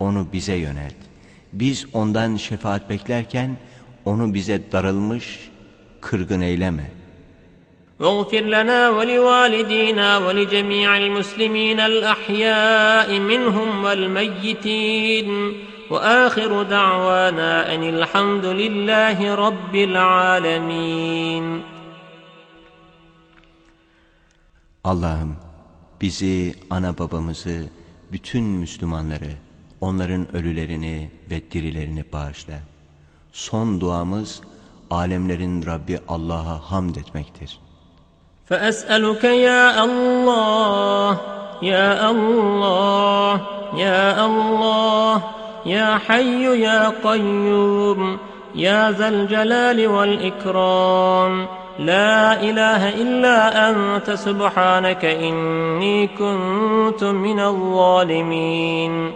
onu 0.00 0.26
bize 0.32 0.54
yönelt. 0.54 0.94
Biz 1.52 1.86
ondan 1.92 2.36
şefaat 2.36 2.90
beklerken 2.90 3.56
onu 4.04 4.34
bize 4.34 4.72
darılmış, 4.72 5.50
kırgın 6.00 6.40
eyleme. 6.40 6.90
واغفر 8.00 8.44
لنا 8.56 8.80
ولوالدينا 8.96 10.08
ولجميع 10.24 10.96
المسلمين 10.96 11.80
الأحياء 11.92 13.08
منهم 13.30 13.84
والميتين 13.84 15.28
وآخر 15.90 16.62
دعوانا 16.62 17.74
أن 17.74 17.82
الحمد 17.94 18.44
لله 18.44 19.18
رب 19.34 19.74
العالمين 19.74 21.62
Allah'ım 24.84 25.36
bizi, 26.00 26.54
ana 26.70 26.98
babamızı, 26.98 27.68
bütün 28.12 28.44
Müslümanları, 28.44 29.32
onların 29.80 30.36
ölülerini 30.36 31.10
ve 31.30 31.50
dirilerini 31.50 32.04
bağışla. 32.12 32.58
Son 33.32 33.80
duamız 33.80 34.40
alemlerin 34.90 35.66
Rabbi 35.66 35.98
Allah'a 36.08 36.70
hamd 36.70 36.96
etmektir. 36.96 37.58
فأسألك 38.50 39.24
يا 39.24 39.84
الله 39.84 41.10
يا 41.62 42.10
الله 42.10 43.32
يا 43.76 44.26
الله 44.26 45.22
يا 45.66 45.98
حي 46.06 46.62
يا 46.66 46.80
قيوم 47.04 48.18
يا 48.54 48.90
ذا 48.90 49.08
الجلال 49.08 49.86
والإكرام 49.86 51.46
لا 51.78 52.42
إله 52.42 52.82
إلا 52.88 53.70
أنت 53.70 54.10
سبحانك 54.10 55.04
إني 55.04 56.06
كنت 56.06 57.04
من 57.04 57.40
الظالمين 57.40 59.12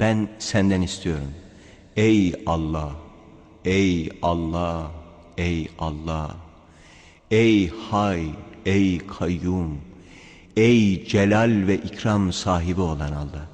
ben 0.00 0.28
senden 0.38 0.82
istiyorum. 0.82 1.34
Ey 1.96 2.34
Allah, 2.46 2.92
ey 3.64 4.08
Allah, 4.22 4.90
ey 5.38 5.68
Allah, 5.78 6.36
ey 7.30 7.68
Hay, 7.68 8.26
ey 8.66 8.98
Kayyum, 8.98 9.80
ey 10.56 11.04
Celal 11.06 11.66
ve 11.66 11.76
ikram 11.76 12.32
sahibi 12.32 12.80
olan 12.80 13.12
Allah. 13.12 13.48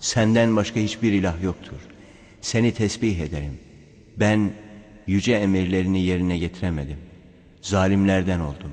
Senden 0.00 0.56
başka 0.56 0.80
hiçbir 0.80 1.12
ilah 1.12 1.42
yoktur. 1.42 1.80
Seni 2.40 2.74
tesbih 2.74 3.18
ederim. 3.18 3.58
Ben 4.16 4.52
yüce 5.06 5.32
emirlerini 5.32 6.02
yerine 6.02 6.38
getiremedim. 6.38 6.98
Zalimlerden 7.62 8.40
oldum. 8.40 8.70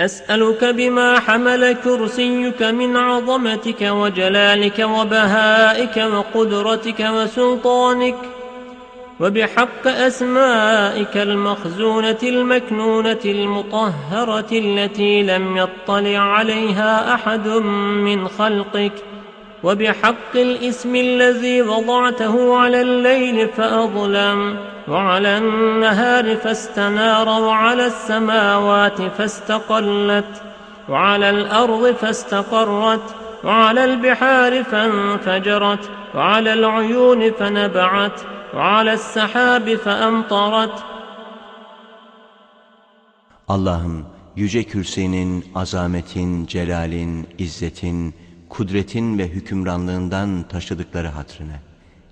أسألك 0.00 0.64
بما 0.64 1.20
حمل 1.20 1.72
كرسيك 1.72 2.62
من 2.62 2.96
عظمتك 2.96 3.82
وجلالك 3.82 4.78
وبهائك 4.78 5.96
وقدرتك 5.96 7.00
وسلطانك 7.00 8.16
وبحق 9.20 9.86
أسمائك 9.86 11.16
المخزونة 11.16 12.18
المكنونة 12.22 13.20
المطهرة 13.24 14.46
التي 14.52 15.22
لم 15.22 15.56
يطلع 15.56 16.18
عليها 16.18 17.14
أحد 17.14 17.48
من 17.48 18.28
خلقك 18.28 18.92
وبحق 19.64 20.34
الإسم 20.34 20.96
الذي 20.96 21.62
وضعته 21.62 22.56
على 22.58 22.80
الليل 22.80 23.48
فأظلم 23.48 24.58
وعلى 24.88 25.38
النهار 25.38 26.36
فاستنار 26.36 27.28
وعلى 27.28 27.86
السماوات 27.86 29.02
فاستقلت 29.02 30.42
وعلى 30.88 31.30
الأرض 31.30 31.94
فاستقرت 31.94 33.14
وعلى 33.44 33.84
البحار 33.84 34.64
فانفجرت 34.64 35.90
وعلى 36.14 36.52
العيون 36.52 37.32
فنبعت 37.32 38.20
وعلى 38.54 38.92
السحاب 38.92 39.74
فأمطرت. 39.74 40.82
Allah'ım 43.48 44.06
yüce 44.36 44.64
kürsinin, 44.64 45.44
azametin, 45.54 46.46
celalin, 46.46 47.28
izzetin, 47.38 48.14
kudretin 48.50 49.18
ve 49.18 49.28
hükümranlığından 49.28 50.48
taşıdıkları 50.48 51.08
hatrına, 51.08 51.60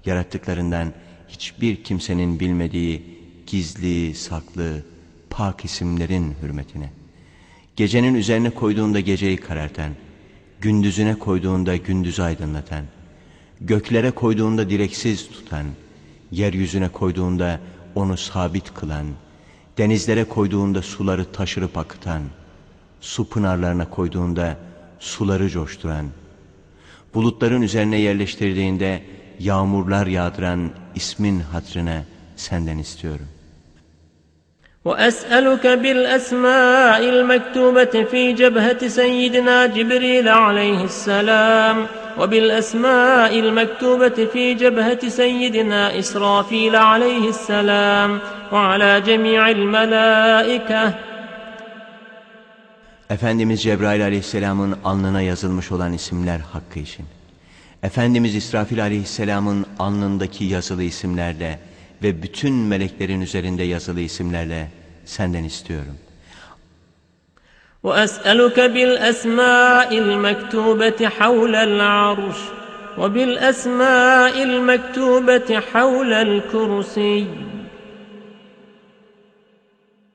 yarattıklarından 0.04 0.92
hiçbir 1.28 1.84
kimsenin 1.84 2.40
bilmediği 2.40 3.18
gizli, 3.46 4.14
saklı, 4.14 4.82
pak 5.30 5.64
isimlerin 5.64 6.34
hürmetine, 6.42 6.90
gecenin 7.76 8.14
üzerine 8.14 8.50
koyduğunda 8.50 9.00
geceyi 9.00 9.36
karartan, 9.36 9.92
gündüzüne 10.60 11.18
koyduğunda 11.18 11.76
gündüzü 11.76 12.22
aydınlatan, 12.22 12.84
göklere 13.60 14.10
koyduğunda 14.10 14.70
direksiz 14.70 15.28
tutan, 15.28 15.66
yeryüzüne 16.30 16.88
koyduğunda 16.88 17.60
onu 17.94 18.16
sabit 18.16 18.74
kılan, 18.74 19.06
denizlere 19.78 20.24
koyduğunda 20.24 20.82
suları 20.82 21.32
taşırıp 21.32 21.78
akıtan, 21.78 22.22
su 23.00 23.28
pınarlarına 23.28 23.90
koyduğunda 23.90 24.56
suları 24.98 25.50
coşturan, 25.50 26.06
bulutların 27.13 27.61
üzerine 27.61 27.99
yerleştirdiğinde 27.99 29.01
yağmurlar 29.39 30.07
yağdıran 30.07 30.71
ismin 30.95 31.39
hatrına 31.39 32.03
senden 32.35 32.77
istiyorum. 32.77 33.27
وأسألك 34.85 35.65
بالأسماء 35.67 36.99
المكتوبة 37.09 38.03
في 38.11 38.33
جبهة 38.33 38.87
سيدنا 38.87 39.65
جبريل 39.65 40.27
عليه 40.27 40.83
السلام 40.83 41.87
وبالأسماء 42.19 43.39
المكتوبة 43.39 44.27
في 44.33 44.53
جبهة 44.53 45.09
سيدنا 45.09 45.99
إسرافيل 45.99 46.75
عليه 46.75 47.29
السلام 47.29 48.19
وعلى 48.51 49.01
جميع 49.01 49.49
الملائكة 49.49 50.93
Efendimiz 53.09 53.63
Cebrail 53.63 54.03
aleyhisselamın 54.03 54.77
alnına 54.83 55.21
yazılmış 55.21 55.71
olan 55.71 55.93
isimler 55.93 56.39
hakkı 56.39 56.79
için. 56.79 57.05
Efendimiz 57.83 58.35
İsrafil 58.35 58.81
aleyhisselamın 58.83 59.65
alnındaki 59.79 60.45
yazılı 60.45 60.83
isimlerle 60.83 61.59
ve 62.03 62.23
bütün 62.23 62.53
meleklerin 62.53 63.21
üzerinde 63.21 63.63
yazılı 63.63 63.99
isimlerle 63.99 64.67
senden 65.05 65.43
istiyorum. 65.43 65.97
وأسألك 67.83 68.57
بالأسماء 68.75 69.89
المكتوبة 70.03 70.99
حول 71.17 71.55
العرش 71.55 72.39
وبالأسماء 72.97 74.43
المكتوبة 74.43 75.49
حول 75.59 76.13
الكرسي 76.13 77.25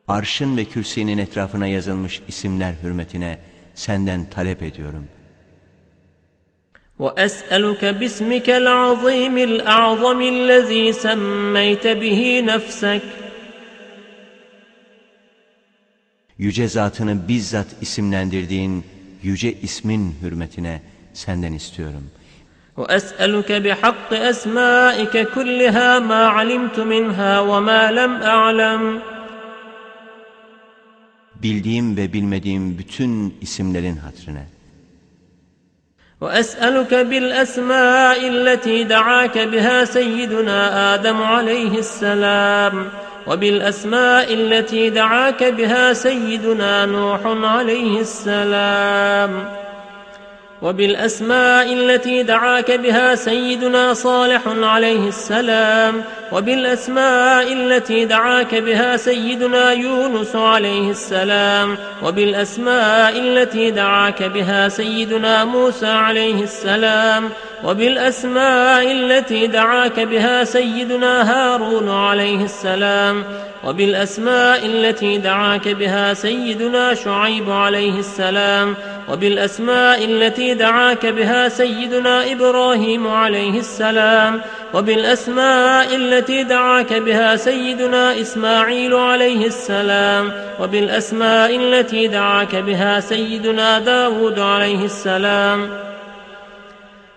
Arşın 0.08 0.56
ve 0.56 0.64
kürsinin 0.64 1.18
etrafına 1.18 1.66
yazılmış 1.66 2.22
isimler 2.28 2.74
hürmetine 2.82 3.38
senden 3.74 4.30
talep 4.30 4.62
ediyorum. 4.62 5.08
وأسألك 7.04 7.82
باسمك 8.00 8.48
العظيم 8.62 9.36
الأعظم 9.48 10.20
الذي 10.34 10.92
سميت 10.92 11.86
به 11.86 12.20
نفسك 12.50 13.02
Yüce 16.38 16.68
zatını 16.68 17.28
bizzat 17.28 17.66
isimlendirdiğin 17.80 18.84
yüce 19.22 19.52
ismin 19.52 20.14
hürmetine 20.22 20.82
senden 21.12 21.52
istiyorum. 21.52 22.10
وأسألك 22.76 23.52
بحق 23.52 24.10
أسمائك 24.12 25.14
كلها 25.34 25.98
ما 25.98 26.22
علمت 26.36 26.78
منها 26.80 27.40
وما 27.40 27.82
لم 27.92 28.12
أعلم 28.22 28.82
Bildiğim 31.43 31.97
ve 31.97 32.13
bilmediğim 32.13 32.77
bütün 32.77 33.33
isimlerin 33.41 33.95
hatrına. 33.95 34.45
وأسألك 36.23 36.93
بالأسماء 36.93 38.19
التي 38.33 38.83
دعاك 38.83 39.37
بها 39.53 39.85
سيدنا 39.85 40.59
آدم 40.93 41.19
عليه 41.33 41.73
السلام 41.85 42.75
وبالأسماء 43.27 44.33
التي 44.33 44.89
دعاك 44.89 45.43
بها 45.43 45.93
سيدنا 45.93 46.85
نوح 46.85 47.21
عليه 47.25 47.99
السلام 47.99 49.62
وبالأسماء 50.63 51.73
التي 51.73 52.23
دعاك 52.23 52.71
بها 52.71 53.15
سيدنا 53.15 53.93
صالح 53.93 54.41
عليه 54.47 55.07
السلام 55.07 56.01
وبالأسماء 56.31 57.53
التي 57.53 58.05
دعاك 58.05 58.55
بها 58.55 58.97
سيدنا 58.97 59.71
يونس 59.71 60.35
عليه 60.35 60.91
السلام 60.91 61.77
وبالأسماء 62.03 63.19
التي 63.19 63.71
دعاك 63.71 64.23
بها 64.23 64.69
سيدنا 64.69 65.45
موسى 65.45 65.87
عليه 65.87 66.43
السلام 66.43 67.29
وبالأسماء 67.63 68.91
التي 68.91 69.47
دعاك 69.47 69.99
بها 69.99 70.43
سيدنا 70.43 71.31
هارون 71.31 71.89
عليه 71.89 72.43
السلام 72.43 73.23
وبالأسماء 73.63 74.65
التي 74.65 75.17
دعاك 75.17 75.67
بها 75.67 76.13
سيدنا 76.13 76.93
شعيب 76.93 77.51
عليه 77.51 77.99
السلام 77.99 78.75
وبالأسماء 79.07 80.05
التي 80.05 80.53
دعاك 80.53 81.05
بها 81.05 81.49
سيدنا 81.49 82.31
إبراهيم 82.31 83.07
عليه 83.07 83.59
السلام 83.59 84.41
وبالأسماء 84.73 85.95
التي 85.95 86.43
دعاك 86.43 86.93
بها 86.93 87.35
سيدنا 87.35 88.21
إسماعيل 88.21 88.93
عليه 88.93 89.45
السلام 89.45 90.31
وبالأسماء 90.59 91.55
التي 91.55 92.07
دعاك 92.07 92.55
بها 92.55 92.99
سيدنا 92.99 93.79
داود 93.79 94.39
عليه 94.39 94.85
السلام. 94.85 95.82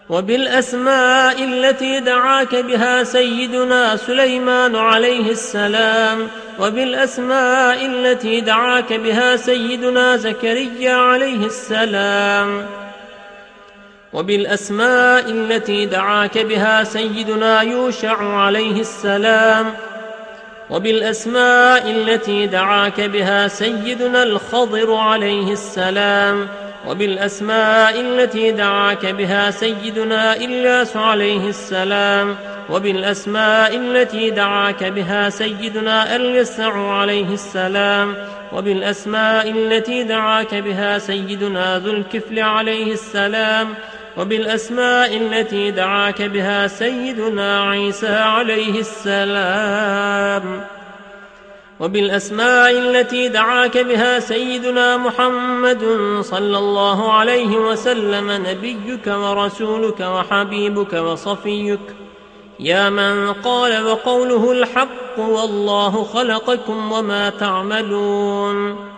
وبالأسماء 0.08 1.44
التي 1.44 2.00
دعاك 2.00 2.54
بها 2.56 3.04
سيدنا 3.04 3.96
سليمان 3.96 4.76
عليه 4.76 5.30
السلام 5.30 6.28
وبالأسماء 6.60 7.86
التي 7.86 8.40
دعاك 8.40 8.92
بها 8.92 9.36
سيدنا 9.36 10.16
زكريا 10.16 10.94
عليه 10.94 11.46
السلام 11.46 12.66
وبالأسماء 14.12 15.30
التي 15.30 15.86
دعاك 15.86 16.38
بها 16.38 16.84
سيدنا 16.84 17.60
يوشع 17.60 18.22
عليه 18.22 18.80
السلام 18.80 19.74
وبالأسماء 20.70 21.90
التي 21.90 22.46
دعاك 22.46 23.00
بها 23.00 23.48
سيدنا 23.48 24.22
الخضر 24.22 24.94
عليه 24.94 25.52
السلام 25.52 26.48
وبالأسماء 26.86 28.00
التي 28.00 28.50
دعاك 28.50 29.06
بها 29.06 29.50
سيدنا 29.50 30.36
إلياس 30.36 30.96
عليه 30.96 31.48
السلام 31.48 32.36
وبالأسماء 32.70 33.76
التي 33.76 34.30
دعاك 34.30 34.84
بها 34.84 35.30
سيدنا 35.30 36.16
اليسع 36.16 36.92
عليه 36.92 37.34
السلام 37.34 38.14
وبالأسماء 38.52 39.50
التي 39.50 40.02
دعاك 40.02 40.54
بها 40.54 40.98
سيدنا 40.98 41.78
ذو 41.78 41.92
الكفل 41.92 42.38
عليه 42.38 42.92
السلام 42.92 43.74
وبالأسماء 44.16 45.16
التي 45.16 45.70
دعاك 45.70 46.22
بها 46.22 46.66
سيدنا 46.66 47.62
عيسى 47.62 48.16
عليه 48.16 48.80
السلام. 48.80 50.60
وبالأسماء 51.80 52.70
التي 52.70 53.28
دعاك 53.28 53.78
بها 53.78 54.20
سيدنا 54.20 54.96
محمد 54.96 55.84
صلى 56.20 56.58
الله 56.58 57.12
عليه 57.12 57.56
وسلم 57.56 58.30
نبيك 58.30 59.06
ورسولك 59.06 60.00
وحبيبك 60.00 60.92
وصفيك. 60.92 61.80
يا 62.60 62.90
من 62.90 63.32
قال 63.32 63.86
وقوله 63.86 64.52
الحق 64.52 65.18
والله 65.18 66.04
خلقكم 66.04 66.92
وما 66.92 67.30
تعملون. 67.30 68.95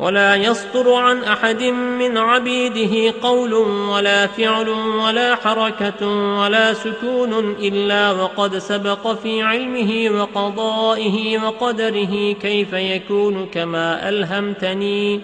ولا 0.00 0.34
يصدر 0.34 0.94
عن 0.94 1.24
أحد 1.24 1.62
من 1.62 2.18
عبيده 2.18 3.14
قول 3.22 3.54
ولا 3.54 4.26
فعل 4.26 4.68
ولا 4.68 5.36
حركة 5.36 6.06
ولا 6.40 6.72
سكون 6.74 7.50
إلا 7.50 8.10
وقد 8.10 8.58
سبق 8.58 9.12
في 9.12 9.42
علمه 9.42 10.20
وقضائه 10.20 11.38
وقدره 11.38 12.32
كيف 12.32 12.72
يكون 12.72 13.46
كما 13.46 14.08
ألهمتني 14.08 15.20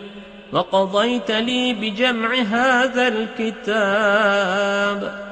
وقضيت 0.52 1.30
لي 1.30 1.72
بجمع 1.72 2.34
هذا 2.34 3.08
الكتاب. 3.38 5.25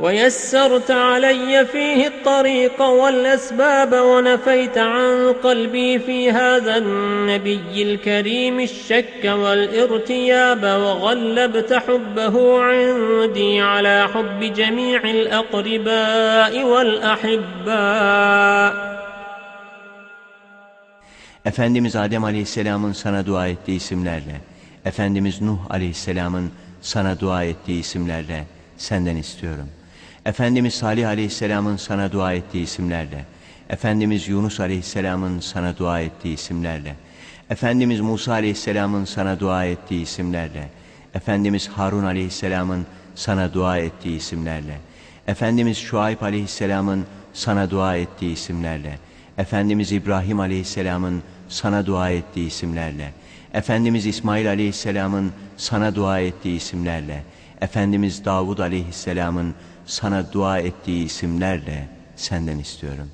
ويسرت 0.00 0.90
علي 0.90 1.66
فيه 1.66 2.06
الطريق 2.06 2.82
والأسباب 2.82 3.92
ونفيت 3.92 4.78
عن 4.78 5.32
قلبي 5.32 5.98
في 5.98 6.30
هذا 6.30 6.76
النبي 6.76 7.82
الكريم 7.82 8.60
الشك 8.60 9.24
والارتياب 9.24 10.62
وغلبت 10.62 11.72
حبه 11.72 12.62
عندي 12.62 13.60
على 13.60 14.08
حب 14.14 14.40
جميع 14.40 15.00
الأقرباء 15.04 16.64
والأحباء 16.64 18.18
Efendimiz 21.44 21.96
Adem 21.96 22.24
Aleyhisselam'ın 22.24 22.92
sana 22.92 23.26
dua 23.26 23.46
ettiği 23.48 23.76
isimlerle, 23.76 24.40
Efendimiz 24.84 25.42
Nuh 25.42 25.58
Aleyhisselam'ın 25.70 26.52
sana 26.80 27.20
dua 27.20 27.44
ettiği 27.44 27.80
isimlerle 27.80 28.44
senden 28.76 29.16
istiyorum. 29.16 29.68
Efendimiz 30.28 30.74
Salih 30.74 31.08
Aleyhisselam'ın 31.08 31.76
sana 31.76 32.12
dua 32.12 32.32
ettiği 32.32 32.62
isimlerle, 32.62 33.24
Efendimiz 33.70 34.28
Yunus 34.28 34.60
Aleyhisselam'ın 34.60 35.40
sana 35.40 35.78
dua 35.78 36.00
ettiği 36.00 36.34
isimlerle, 36.34 36.94
Efendimiz 37.50 38.00
Musa 38.00 38.32
Aleyhisselam'ın 38.32 39.04
sana 39.04 39.40
dua 39.40 39.64
ettiği 39.64 40.02
isimlerle, 40.02 40.68
Efendimiz 41.14 41.68
Harun 41.68 42.04
Aleyhisselam'ın 42.04 42.86
sana 43.14 43.54
dua 43.54 43.78
ettiği 43.78 44.16
isimlerle, 44.16 44.78
Efendimiz 45.26 45.78
Şuayb 45.78 46.20
Aleyhisselam'ın 46.20 47.06
sana 47.32 47.70
dua 47.70 47.96
ettiği 47.96 48.32
isimlerle, 48.32 48.98
Efendimiz 49.38 49.92
İbrahim 49.92 50.40
Aleyhisselam'ın 50.40 51.22
sana 51.48 51.86
dua 51.86 52.10
ettiği 52.10 52.46
isimlerle, 52.46 53.12
Efendimiz 53.54 54.06
İsmail 54.06 54.48
Aleyhisselam'ın 54.48 55.32
sana 55.56 55.94
dua 55.94 56.20
ettiği 56.20 56.56
isimlerle, 56.56 57.22
Efendimiz 57.60 58.24
Davud 58.24 58.58
Aleyhisselam'ın 58.58 59.54
sana 59.88 60.32
dua 60.32 60.58
ettiği 60.58 61.04
isimlerle 61.04 61.88
senden 62.16 62.58
istiyorum. 62.58 63.08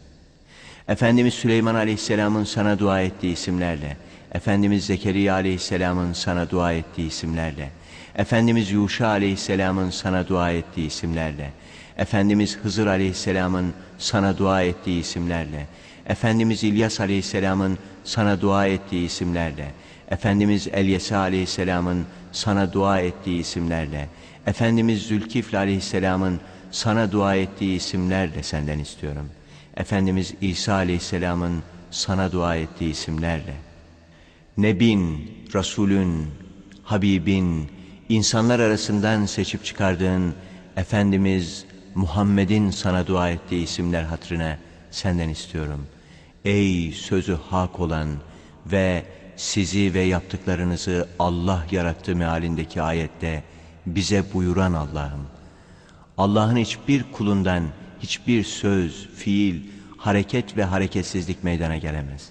Efendimiz 0.88 1.34
Süleyman 1.34 1.74
Aleyhisselam'ın 1.74 2.44
sana 2.44 2.78
dua 2.78 3.00
ettiği 3.00 3.32
isimlerle, 3.32 3.96
Efendimiz 4.32 4.86
Zekeriya 4.86 5.34
Aleyhisselam'ın 5.34 6.12
sana 6.12 6.50
dua 6.50 6.72
ettiği 6.72 7.08
isimlerle, 7.08 7.70
Efendimiz 8.16 8.70
Yuşa 8.70 9.06
Aleyhisselam'ın 9.06 9.90
sana 9.90 10.28
dua 10.28 10.50
ettiği 10.50 10.86
isimlerle, 10.86 11.50
Efendimiz 11.98 12.58
Hızır 12.58 12.86
Aleyhisselam'ın 12.86 13.74
sana 13.98 14.38
dua 14.38 14.62
ettiği 14.62 15.00
isimlerle, 15.00 15.66
Efendimiz 16.06 16.64
İlyas 16.64 17.00
Aleyhisselam'ın 17.00 17.78
sana 18.04 18.40
dua 18.40 18.66
ettiği 18.66 19.06
isimlerle, 19.06 19.70
Efendimiz 20.10 20.68
Elyesa 20.72 21.18
Aleyhisselam'ın 21.18 22.06
sana 22.32 22.72
dua 22.72 23.00
ettiği 23.00 23.40
isimlerle, 23.40 24.08
Efendimiz 24.46 25.02
Zülkifl 25.02 25.56
Aleyhisselam'ın 25.56 26.40
sana 26.74 27.12
dua 27.12 27.34
ettiği 27.34 27.76
isimlerle 27.76 28.42
senden 28.42 28.78
istiyorum. 28.78 29.30
Efendimiz 29.76 30.34
İsa 30.40 30.74
Aleyhisselam'ın 30.74 31.62
sana 31.90 32.32
dua 32.32 32.56
ettiği 32.56 32.90
isimlerle. 32.90 33.54
Nebin, 34.56 35.32
Resulün, 35.54 36.26
Habibin, 36.82 37.70
insanlar 38.08 38.60
arasından 38.60 39.26
seçip 39.26 39.64
çıkardığın 39.64 40.34
Efendimiz 40.76 41.64
Muhammed'in 41.94 42.70
sana 42.70 43.06
dua 43.06 43.30
ettiği 43.30 43.62
isimler 43.62 44.02
hatırına 44.02 44.58
senden 44.90 45.28
istiyorum. 45.28 45.86
Ey 46.44 46.92
sözü 46.92 47.38
hak 47.50 47.80
olan 47.80 48.08
ve 48.66 49.04
sizi 49.36 49.94
ve 49.94 50.00
yaptıklarınızı 50.00 51.08
Allah 51.18 51.66
yarattı 51.70 52.16
mealindeki 52.16 52.82
ayette 52.82 53.42
bize 53.86 54.24
buyuran 54.34 54.72
Allah'ım. 54.72 55.33
Allah'ın 56.17 56.57
hiçbir 56.57 57.03
kulundan 57.11 57.63
hiçbir 57.99 58.43
söz, 58.43 59.09
fiil, 59.15 59.55
hareket 59.97 60.57
ve 60.57 60.63
hareketsizlik 60.63 61.43
meydana 61.43 61.77
gelemez. 61.77 62.29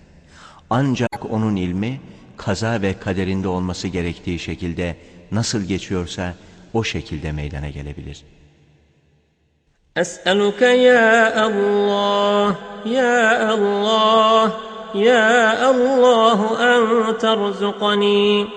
Ancak 0.70 1.30
onun 1.30 1.56
ilmi 1.56 2.00
kaza 2.36 2.82
ve 2.82 2.98
kaderinde 2.98 3.48
olması 3.48 3.88
gerektiği 3.88 4.38
şekilde 4.38 4.96
nasıl 5.32 5.62
geçiyorsa 5.62 6.34
o 6.74 6.84
şekilde 6.84 7.32
meydana 7.32 7.68
gelebilir. 7.68 8.24
أسألك 10.04 10.62
يا 10.62 11.46
الله 11.48 12.46
يا 12.86 13.54
الله 13.54 14.42
يا 14.94 15.70
الله 15.70 16.38
أن 16.70 16.80
ترزقني 17.24 18.48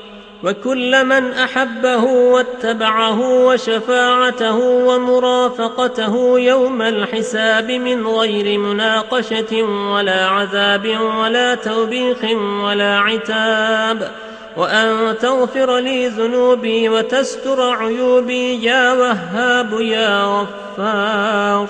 وكل 0.44 1.04
من 1.04 1.32
أحبه 1.32 2.04
واتبعه 2.04 3.20
وشفاعته 3.20 4.58
ومرافقته 4.58 6.40
يوم 6.40 6.82
الحساب 6.82 7.70
من 7.70 8.06
غير 8.06 8.58
مناقشة 8.58 9.62
ولا 9.62 10.26
عذاب 10.26 10.86
ولا 11.18 11.54
توبيخ 11.54 12.24
ولا 12.64 12.98
عتاب. 12.98 14.12
وأن 14.56 15.18
تغفر 15.18 15.78
لي 15.78 16.08
ذنوبي 16.08 16.88
وتستر 16.88 17.60
عيوبي 17.60 18.64
يا 18.64 18.92
وهاب 18.92 19.80
يا 19.80 20.24
غفار. 20.24 21.68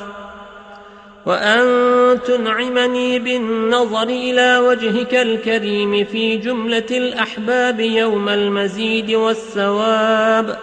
وأن 1.26 2.22
تنعمني 2.26 3.18
بالنظر 3.18 4.02
إلى 4.02 4.58
وجهك 4.58 5.14
الكريم 5.14 6.04
في 6.04 6.36
جملة 6.36 6.86
الأحباب 6.90 7.80
يوم 7.80 8.28
المزيد 8.28 9.10
والثواب 9.10 10.58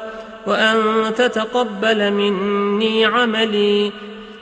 وأن 0.47 0.77
تتقبل 1.15 2.11
مني 2.11 3.05
عملي 3.05 3.91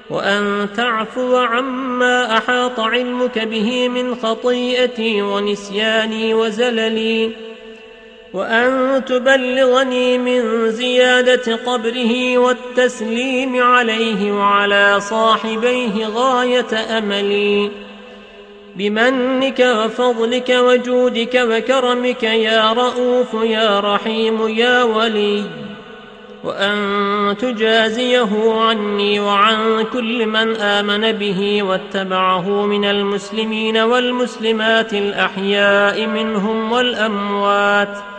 وأن 0.10 0.68
تعفو 0.78 1.38
عما 1.38 2.38
أحاط 2.38 2.80
علمك 2.80 3.40
به 3.40 3.90
من 3.90 4.16
خطيئتي 4.16 5.22
ونسياني 5.22 6.34
وزللي. 6.34 7.51
وأن 8.34 9.06
تبلغني 9.06 10.18
من 10.18 10.72
زيادة 10.72 11.56
قبره 11.56 12.38
والتسليم 12.38 13.64
عليه 13.64 14.32
وعلى 14.32 15.00
صاحبيه 15.00 16.08
غاية 16.08 16.98
أملي. 16.98 17.72
بمنك 18.76 19.60
وفضلك 19.60 20.50
وجودك 20.50 21.42
وكرمك 21.50 22.24
يا 22.24 22.74
رؤوف 22.74 23.34
يا 23.44 23.80
رحيم 23.80 24.48
يا 24.48 24.84
ولي. 24.84 25.44
وأن 26.44 27.38
تجازيه 27.40 28.54
عني 28.54 29.20
وعن 29.20 29.84
كل 29.94 30.26
من 30.26 30.56
آمن 30.56 31.12
به 31.12 31.64
واتبعه 31.64 32.66
من 32.66 32.86
المسلمين 32.86 33.78
والمسلمات 33.78 34.94
الأحياء 34.94 36.06
منهم 36.08 36.72
والأموات. 36.72 38.11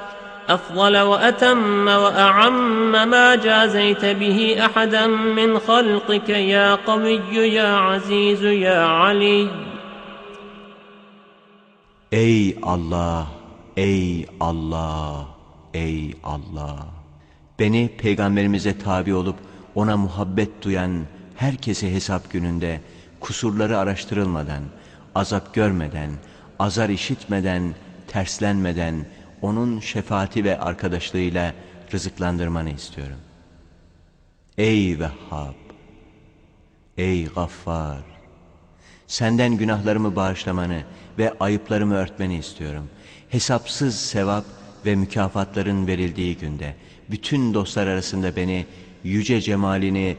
أفضل 0.52 0.98
وأتم 0.98 1.88
وأعم 1.88 2.92
ما 3.10 3.36
جازيت 3.36 4.06
به 4.06 4.66
أحدا 4.66 5.08
من 5.08 5.60
خلقك 5.60 6.30
يا 6.30 6.76
قوي 6.76 7.36
يا 7.36 7.76
عزيز 7.76 8.44
يا 8.44 8.80
علي 8.86 9.50
Ey 12.12 12.56
Allah, 12.64 13.28
ey 13.76 14.26
Allah, 14.40 15.28
ey 15.74 16.14
Allah. 16.24 16.88
Beni 17.60 17.90
peygamberimize 17.98 18.80
tabi 18.80 19.14
olup 19.14 19.36
ona 19.76 19.98
muhabbet 19.98 20.64
duyan 20.64 21.04
herkese 21.36 21.94
hesap 21.94 22.32
gününde 22.32 22.82
kusurları 23.20 23.78
araştırılmadan, 23.78 24.64
azap 25.16 25.54
görmeden, 25.54 26.12
azar 26.60 26.90
işitmeden, 26.90 27.76
terslenmeden 28.08 29.06
onun 29.43 29.81
şefaati 29.81 30.45
ve 30.45 30.59
arkadaşlığıyla 30.59 31.55
rızıklandırmanı 31.93 32.71
istiyorum. 32.71 33.19
Ey 34.59 34.99
Vehhab, 34.99 35.55
ey 36.99 37.25
Gaffar, 37.25 38.03
senden 39.07 39.57
günahlarımı 39.57 40.17
bağışlamanı 40.17 40.83
ve 41.19 41.33
ayıplarımı 41.41 41.95
örtmeni 41.95 42.37
istiyorum. 42.37 42.89
Hesapsız 43.29 43.97
sevap 43.97 44.45
ve 44.87 44.95
mükafatların 44.95 45.87
verildiği 45.87 46.37
günde 46.37 46.75
bütün 47.11 47.55
dostlar 47.55 47.87
arasında 47.87 48.37
beni 48.37 48.67
yüce 49.05 49.41
cemalini 49.41 50.17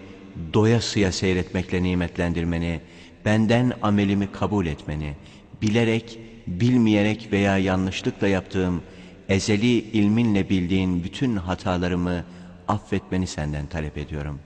doyasıya 0.53 1.11
seyretmekle 1.11 1.83
nimetlendirmeni, 1.83 2.81
benden 3.25 3.73
amelimi 3.81 4.31
kabul 4.31 4.65
etmeni, 4.65 5.13
bilerek, 5.61 6.19
bilmeyerek 6.47 7.29
veya 7.31 7.57
yanlışlıkla 7.57 8.27
yaptığım 8.27 8.81
ezeli 9.29 9.79
ilminle 9.79 10.49
bildiğin 10.49 11.03
bütün 11.03 11.35
hatalarımı 11.35 12.23
affetmeni 12.67 13.27
senden 13.27 13.65
talep 13.65 13.97
ediyorum. 13.97 14.39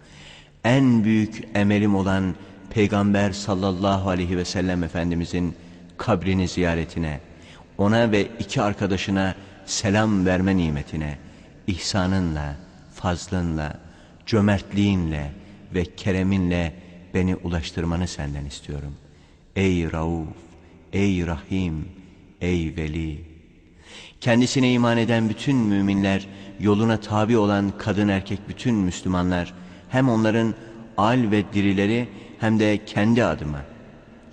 En 0.64 1.04
büyük 1.04 1.48
emelim 1.56 1.96
olan 1.96 2.36
Peygamber 2.70 3.32
sallallahu 3.32 4.10
aleyhi 4.10 4.38
ve 4.38 4.46
sellem 4.46 4.84
Efendimizin 4.84 5.56
kabrini 5.98 6.48
ziyaretine, 6.48 7.20
ona 7.78 8.12
ve 8.12 8.28
iki 8.40 8.62
arkadaşına 8.62 9.36
selam 9.66 10.26
verme 10.26 10.58
nimetine, 10.58 11.18
ihsanınla, 11.68 12.56
fazlınla, 12.94 13.80
cömertliğinle 14.26 15.32
ve 15.76 15.84
kereminle 15.84 16.74
beni 17.14 17.36
ulaştırmanı 17.36 18.08
senden 18.08 18.46
istiyorum. 18.46 18.96
Ey 19.56 19.92
Rauf, 19.92 20.28
ey 20.94 21.28
Rahim, 21.28 21.86
ey 22.42 22.76
Veli. 22.78 23.27
Kendisine 24.22 24.72
iman 24.72 24.98
eden 24.98 25.30
bütün 25.30 25.56
müminler, 25.58 26.28
yoluna 26.60 27.00
tabi 27.00 27.38
olan 27.38 27.74
kadın 27.78 28.08
erkek 28.08 28.40
bütün 28.50 28.76
Müslümanlar, 28.76 29.54
hem 29.90 30.10
onların 30.10 30.54
al 30.98 31.32
ve 31.32 31.54
dirileri 31.54 32.08
hem 32.40 32.60
de 32.60 32.86
kendi 32.86 33.24
adıma, 33.24 33.62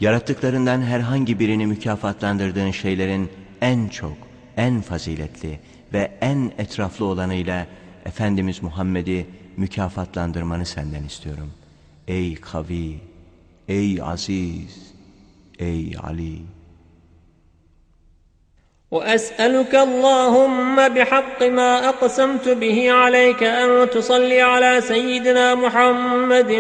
yarattıklarından 0.01 0.83
herhangi 0.83 1.39
birini 1.39 1.67
mükafatlandırdığın 1.67 2.71
şeylerin 2.71 3.31
en 3.61 3.89
çok, 3.89 4.17
en 4.57 4.81
faziletli 4.81 5.61
ve 5.93 6.19
en 6.21 6.53
etraflı 6.59 7.05
olanıyla 7.05 7.67
Efendimiz 8.05 8.63
Muhammed'i 8.63 9.27
mükafatlandırmanı 9.57 10.67
senden 10.67 11.05
istiyorum. 11.05 11.51
Ey 12.09 12.35
kavi, 12.35 13.01
ey 13.69 14.03
aziz, 14.03 14.93
ey 15.59 15.97
Ali. 16.03 16.39
وأسألك 18.95 19.75
اللهم 19.75 20.89
بحق 20.89 21.43
ما 21.43 21.89
أقسمت 21.89 22.49
به 22.49 22.93
عليك 22.93 23.43
أن 23.43 23.91
تصلي 23.91 24.43
على 24.43 24.81
سيدنا 24.81 25.55
محمد 25.55 26.51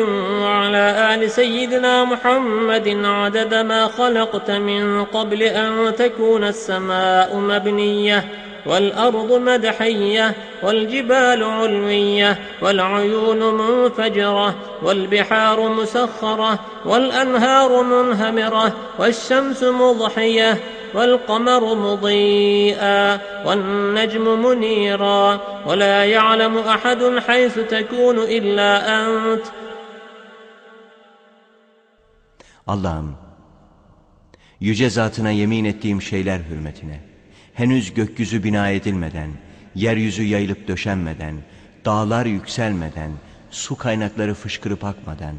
وعلى 0.42 1.14
آل 1.14 1.30
سيدنا 1.30 2.04
محمد 2.04 3.00
عدد 3.04 3.54
ما 3.54 3.86
خلقت 3.86 4.50
من 4.50 5.04
قبل 5.04 5.42
أن 5.42 5.94
تكون 5.98 6.44
السماء 6.44 7.36
مبنية 7.36 8.24
والأرض 8.66 9.32
مدحية 9.32 10.34
والجبال 10.62 11.44
علوية 11.44 12.38
والعيون 12.62 13.54
منفجرة 13.54 14.54
والبحار 14.82 15.68
مسخرة 15.68 16.58
والأنهار 16.84 17.82
منهمرة 17.82 18.72
والشمس 18.98 19.62
مضحية 19.62 20.58
والقمر 20.93 21.75
مضيئا 21.75 23.19
والنجم 23.45 24.25
منيرا 24.45 25.41
ولا 25.67 26.05
يعلم 26.05 26.57
أحد 26.57 27.01
حيث 27.27 27.55
تكون 27.59 28.17
إلا 28.37 28.69
أنت 29.01 29.45
Allah'ım, 32.67 33.15
yüce 34.59 34.89
zatına 34.89 35.31
yemin 35.31 35.65
ettiğim 35.65 36.01
şeyler 36.01 36.39
hürmetine, 36.39 36.99
henüz 37.53 37.93
gökyüzü 37.93 38.43
bina 38.43 38.69
edilmeden, 38.69 39.29
yeryüzü 39.75 40.23
yayılıp 40.23 40.67
döşenmeden, 40.67 41.35
dağlar 41.85 42.25
yükselmeden, 42.25 43.11
su 43.51 43.77
kaynakları 43.77 44.33
fışkırıp 44.33 44.83
akmadan, 44.83 45.35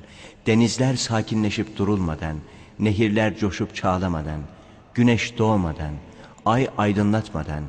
denizler 0.47 0.97
sakinleşip 0.97 1.77
durulmadan, 1.79 2.37
nehirler 2.79 3.37
coşup 3.37 3.75
çağlamadan, 3.75 4.41
güneş 4.95 5.39
doğmadan, 5.39 5.95
ay 6.47 6.68
aydınlatmadan, 6.79 7.64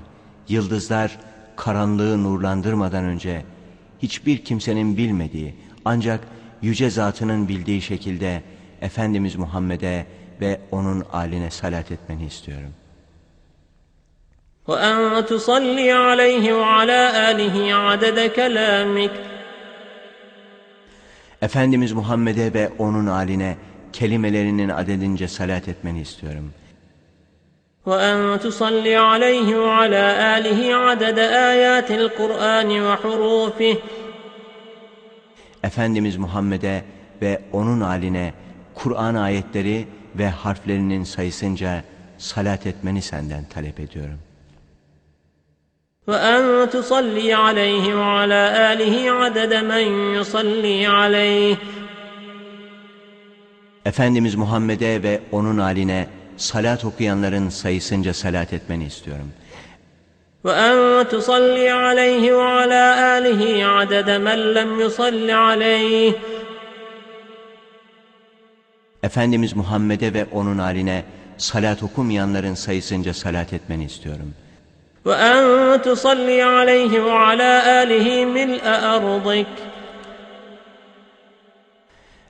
yıldızlar 0.48 1.18
karanlığı 1.56 2.24
nurlandırmadan 2.24 3.04
önce, 3.04 3.46
hiçbir 4.02 4.38
kimsenin 4.46 4.98
bilmediği 4.98 5.56
ancak 5.86 6.20
yüce 6.62 6.90
zatının 6.90 7.48
bildiği 7.48 7.82
şekilde 7.82 8.44
Efendimiz 8.82 9.36
Muhammed'e 9.36 10.06
ve 10.42 10.60
onun 10.72 11.06
aline 11.14 11.52
salat 11.52 11.92
etmeni 11.92 12.26
istiyorum. 12.26 12.74
وأن 14.68 15.26
تصلي 15.32 15.90
عليه 16.08 16.46
وعلى 16.62 17.00
آله 17.30 17.56
عدد 17.86 18.18
كلامك 18.38 19.12
Efendimiz 21.42 21.92
Muhammed'e 21.92 22.54
ve 22.54 22.70
onun 22.80 23.08
aline 23.08 23.58
kelimelerinin 23.94 24.70
adedince 24.70 25.28
salat 25.28 25.68
etmeni 25.68 26.02
istiyorum. 26.02 26.54
وأن 27.86 28.40
تصلي 28.40 28.96
عليه 28.96 29.56
وعلى 29.56 30.04
آله 30.38 30.76
عدد 30.76 31.20
آيات 31.20 31.92
القرآن 31.92 32.82
وحروفه 32.82 33.78
Efendimiz 35.64 36.18
Muhammed'e 36.18 36.84
ve 37.22 37.42
onun 37.52 37.82
aline 37.82 38.34
Kur'an 38.76 39.16
ayetleri 39.16 39.88
ve 40.16 40.30
harflerinin 40.30 41.04
sayısınca 41.04 41.84
salat 42.18 42.68
etmeni 42.68 43.02
senden 43.02 43.44
talep 43.46 43.80
ediyorum. 43.80 44.20
وأن 46.08 46.70
تصلي 46.70 47.34
عليه 47.34 47.96
وعلى 47.96 48.42
آله 48.72 49.12
عدد 49.12 49.54
من 49.72 49.86
يصلي 50.18 50.88
عليه 50.88 51.58
Efendimiz 53.86 54.36
Muhammed'e 54.36 55.04
ve 55.04 55.22
onun 55.32 55.58
aline 55.58 56.08
salat 56.38 56.86
okuyanların 56.86 57.50
sayısınca 57.50 58.14
salat 58.14 58.54
etmeni 58.54 58.86
istiyorum. 58.86 59.32
وأن 60.46 61.08
تصلي 61.14 61.70
عليه 61.70 62.24
وعلى 62.34 62.84
آله 63.18 63.66
عدد 63.66 64.10
من 64.10 64.40
لم 64.58 64.80
يصل 64.80 65.30
عليه 65.30 66.14
Efendimiz 69.04 69.56
Muhammed'e 69.56 70.14
ve 70.14 70.26
onun 70.32 70.58
aline 70.58 71.04
salat 71.38 71.84
okumayanların 71.84 72.54
sayısınca 72.54 73.14
salat 73.14 73.54
etmeni 73.54 73.86
istiyorum. 73.86 74.34
وأن 75.06 75.82
تصلي 75.82 76.42
عليه 76.42 76.94
وعلى 77.00 77.52
آله 77.84 78.26
ملء 78.26 78.66
أرضك 78.96 79.54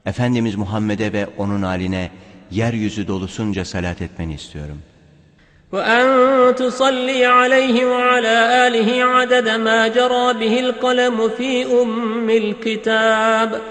Efendimiz 0.06 0.56
Muhammed'e 0.56 1.14
ve 1.14 1.28
onun 1.38 1.62
aline 1.62 2.12
yeryüzü 2.52 3.08
dolusunca 3.08 3.66
salat 3.66 4.02
etmeni 4.02 4.34
istiyorum. 4.34 4.82
وأن 5.74 6.06
تصلي 6.56 7.26
عليه 7.26 7.76
وعلى 7.86 8.38
آله 8.68 8.90
عدد 9.16 9.48
ما 9.68 9.80
جرى 9.98 10.28
به 10.42 10.56
القلم 10.66 11.18
في 11.38 11.52
أم 11.82 12.30
الكتاب 12.30 13.62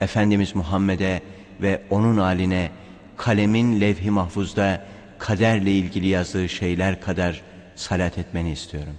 Efendimiz 0.00 0.54
Muhammed'e 0.54 1.22
ve 1.62 1.82
onun 1.90 2.18
aline 2.18 2.70
kalemin 3.16 3.80
levh-i 3.80 4.10
mahfuzda 4.10 4.84
kaderle 5.18 5.70
ilgili 5.70 6.08
yazdığı 6.08 6.48
şeyler 6.48 7.00
kadar 7.00 7.42
salat 7.76 8.18
etmeni 8.18 8.52
istiyorum. 8.52 8.94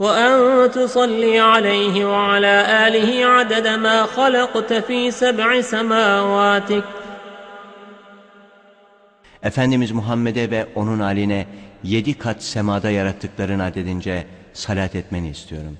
وأن 0.00 0.70
تصلي 0.70 1.38
عليه 1.38 2.04
وعلى 2.04 2.56
آله 2.86 3.26
عدد 3.26 3.66
ما 3.68 4.06
خلقت 4.06 4.72
في 4.72 5.10
سبع 5.10 5.60
سماواتك 5.60 6.84
Efendimiz 9.42 9.92
Muhammed'e 9.92 10.50
ve 10.50 10.66
onun 10.74 11.00
aline 11.00 11.46
yedi 11.84 12.18
kat 12.18 12.42
semada 12.42 12.90
yarattıkların 12.90 13.58
adedince 13.58 14.26
salat 14.52 14.94
etmeni 14.94 15.28
istiyorum. 15.28 15.76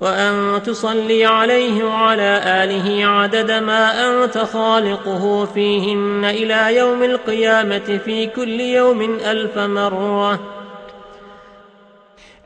وأن 0.00 0.62
تصلي 0.62 1.26
عليه 1.26 1.84
وعلى 1.84 2.30
آله 2.62 3.06
عدد 3.06 3.50
ما 3.50 3.84
أنت 4.08 4.38
خالقه 4.38 5.44
فيهن 5.54 6.24
إلى 6.24 6.76
يوم 6.76 7.02
القيامة 7.02 7.88
في 8.04 8.26
كل 8.26 8.60
يوم 8.60 9.00
ألف 9.32 9.58
مرة 9.58 10.57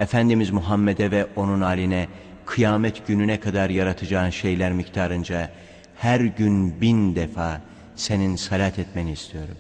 Efendimiz 0.03 0.51
Muhammed'e 0.51 1.11
ve 1.11 1.27
onun 1.37 1.61
aline 1.61 2.09
kıyamet 2.47 3.07
gününe 3.07 3.41
kadar 3.41 3.71
yaratacağın 3.71 4.31
şeyler 4.31 4.73
miktarınca 4.73 5.51
her 5.97 6.21
gün 6.21 6.81
bin 6.81 7.17
defa 7.17 7.61
senin 7.97 8.37
salat 8.37 8.79
etmeni 8.79 9.13
istiyorum. 9.13 9.57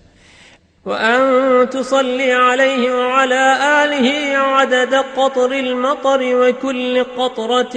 وأن 0.86 1.70
تصلي 1.70 2.32
عليه 2.32 2.94
وعلى 2.94 3.44
آله 3.84 4.08
عدد 4.38 4.94
قطر 4.94 5.52
المطر 5.52 6.20
وكل 6.40 7.04
قطرة 7.04 7.76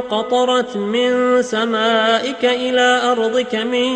قطرت 0.00 0.76
من 0.76 1.42
سمائك 1.42 2.44
إلى 2.44 2.88
أرضك 3.12 3.54
من 3.54 3.88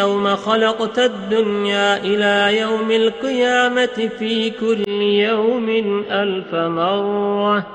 يوم 0.00 0.36
خلقت 0.36 0.98
الدنيا 0.98 1.96
إلى 1.96 2.60
يوم 2.60 2.90
القيامة 2.90 3.96
في 4.18 4.50
كل 4.50 4.84
يوم 5.28 5.68
ألف 6.10 6.54
مرة. 6.54 7.66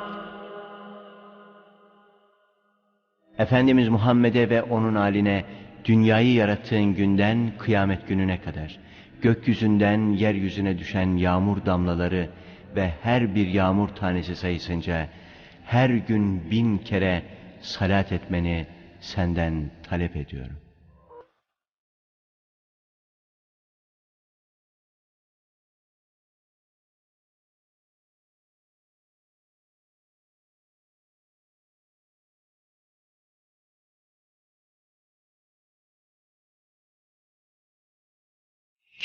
Efendimiz 3.38 3.89
Muhammed'e 3.89 4.49
ve 4.49 4.62
onun 4.64 4.95
aline 4.95 5.45
dünyayı 5.86 6.34
yarattığın 6.34 6.93
günden 6.93 7.51
kıyamet 7.59 8.07
gününe 8.07 8.41
kadar. 8.41 8.91
Gökyüzünden 9.22 10.12
yeryüzüne 10.12 10.78
düşen 10.78 11.18
yağmur 11.18 11.66
damlaları 11.66 12.30
ve 12.76 12.94
her 13.02 13.36
bir 13.36 13.48
yağmur 13.48 13.90
tanesi 13.90 14.36
sayısınca 14.36 15.08
her 15.66 15.90
gün 15.90 16.52
bin 16.52 16.78
kere 16.78 17.24
salat 17.62 18.12
etmeni 18.12 18.68
senden 19.02 19.72
talep 19.84 20.16
ediyorum. 20.16 20.61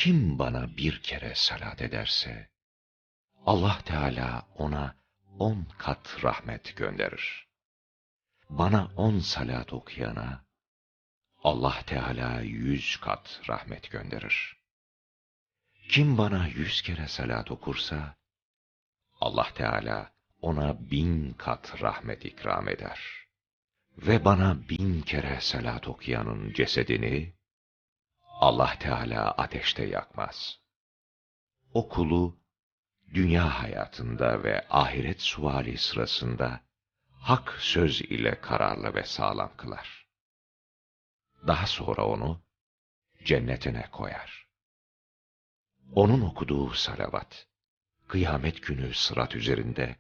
Kim 0.07 0.38
bana 0.38 0.76
bir 0.76 1.02
kere 1.02 1.34
salat 1.34 1.82
ederse, 1.82 2.48
Allah 3.46 3.78
Teala 3.84 4.48
ona 4.59 4.96
on 5.38 5.66
kat 5.78 6.24
rahmet 6.24 6.76
gönderir. 6.76 7.46
Bana 8.50 8.90
on 8.96 9.18
salat 9.18 9.72
okuyana, 9.72 10.44
Allah 11.42 11.82
Teala 11.86 12.40
yüz 12.40 12.96
kat 12.96 13.40
rahmet 13.48 13.90
gönderir. 13.90 14.57
Kim 15.88 16.18
bana 16.18 16.46
yüz 16.46 16.82
kere 16.82 17.09
salat 17.09 17.50
okursa, 17.50 18.16
Allah 19.20 19.48
Teala 19.54 20.12
ona 20.40 20.90
bin 20.90 21.32
kat 21.32 21.82
rahmet 21.82 22.24
ikram 22.24 22.68
eder. 22.68 23.00
Ve 23.98 24.24
bana 24.24 24.68
bin 24.68 25.02
kere 25.02 25.40
salat 25.40 25.88
okuyanın 25.88 26.52
cesedini, 26.52 27.36
Allah 28.41 28.78
Teala 28.78 29.30
ateşte 29.30 29.84
yakmaz. 29.84 30.61
O 31.72 31.89
kulu, 31.89 32.41
dünya 33.14 33.62
hayatında 33.62 34.43
ve 34.43 34.66
ahiret 34.70 35.22
suvali 35.22 35.78
sırasında, 35.78 36.61
hak 37.11 37.57
söz 37.59 38.01
ile 38.01 38.41
kararlı 38.41 38.95
ve 38.95 39.05
sağlam 39.05 39.57
kılar. 39.57 40.07
Daha 41.47 41.66
sonra 41.66 42.07
onu, 42.07 42.43
cennetine 43.24 43.89
koyar. 43.93 44.49
Onun 45.93 46.20
okuduğu 46.20 46.70
salavat, 46.70 47.47
kıyamet 48.09 48.62
günü 48.62 48.95
sırat 48.95 49.34
üzerinde, 49.34 49.97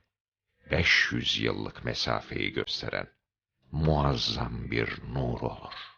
500 0.70 1.38
yıllık 1.38 1.84
mesafeyi 1.84 2.52
gösteren 2.52 3.08
muazzam 3.72 4.70
bir 4.70 5.02
nur 5.14 5.40
olur. 5.40 5.95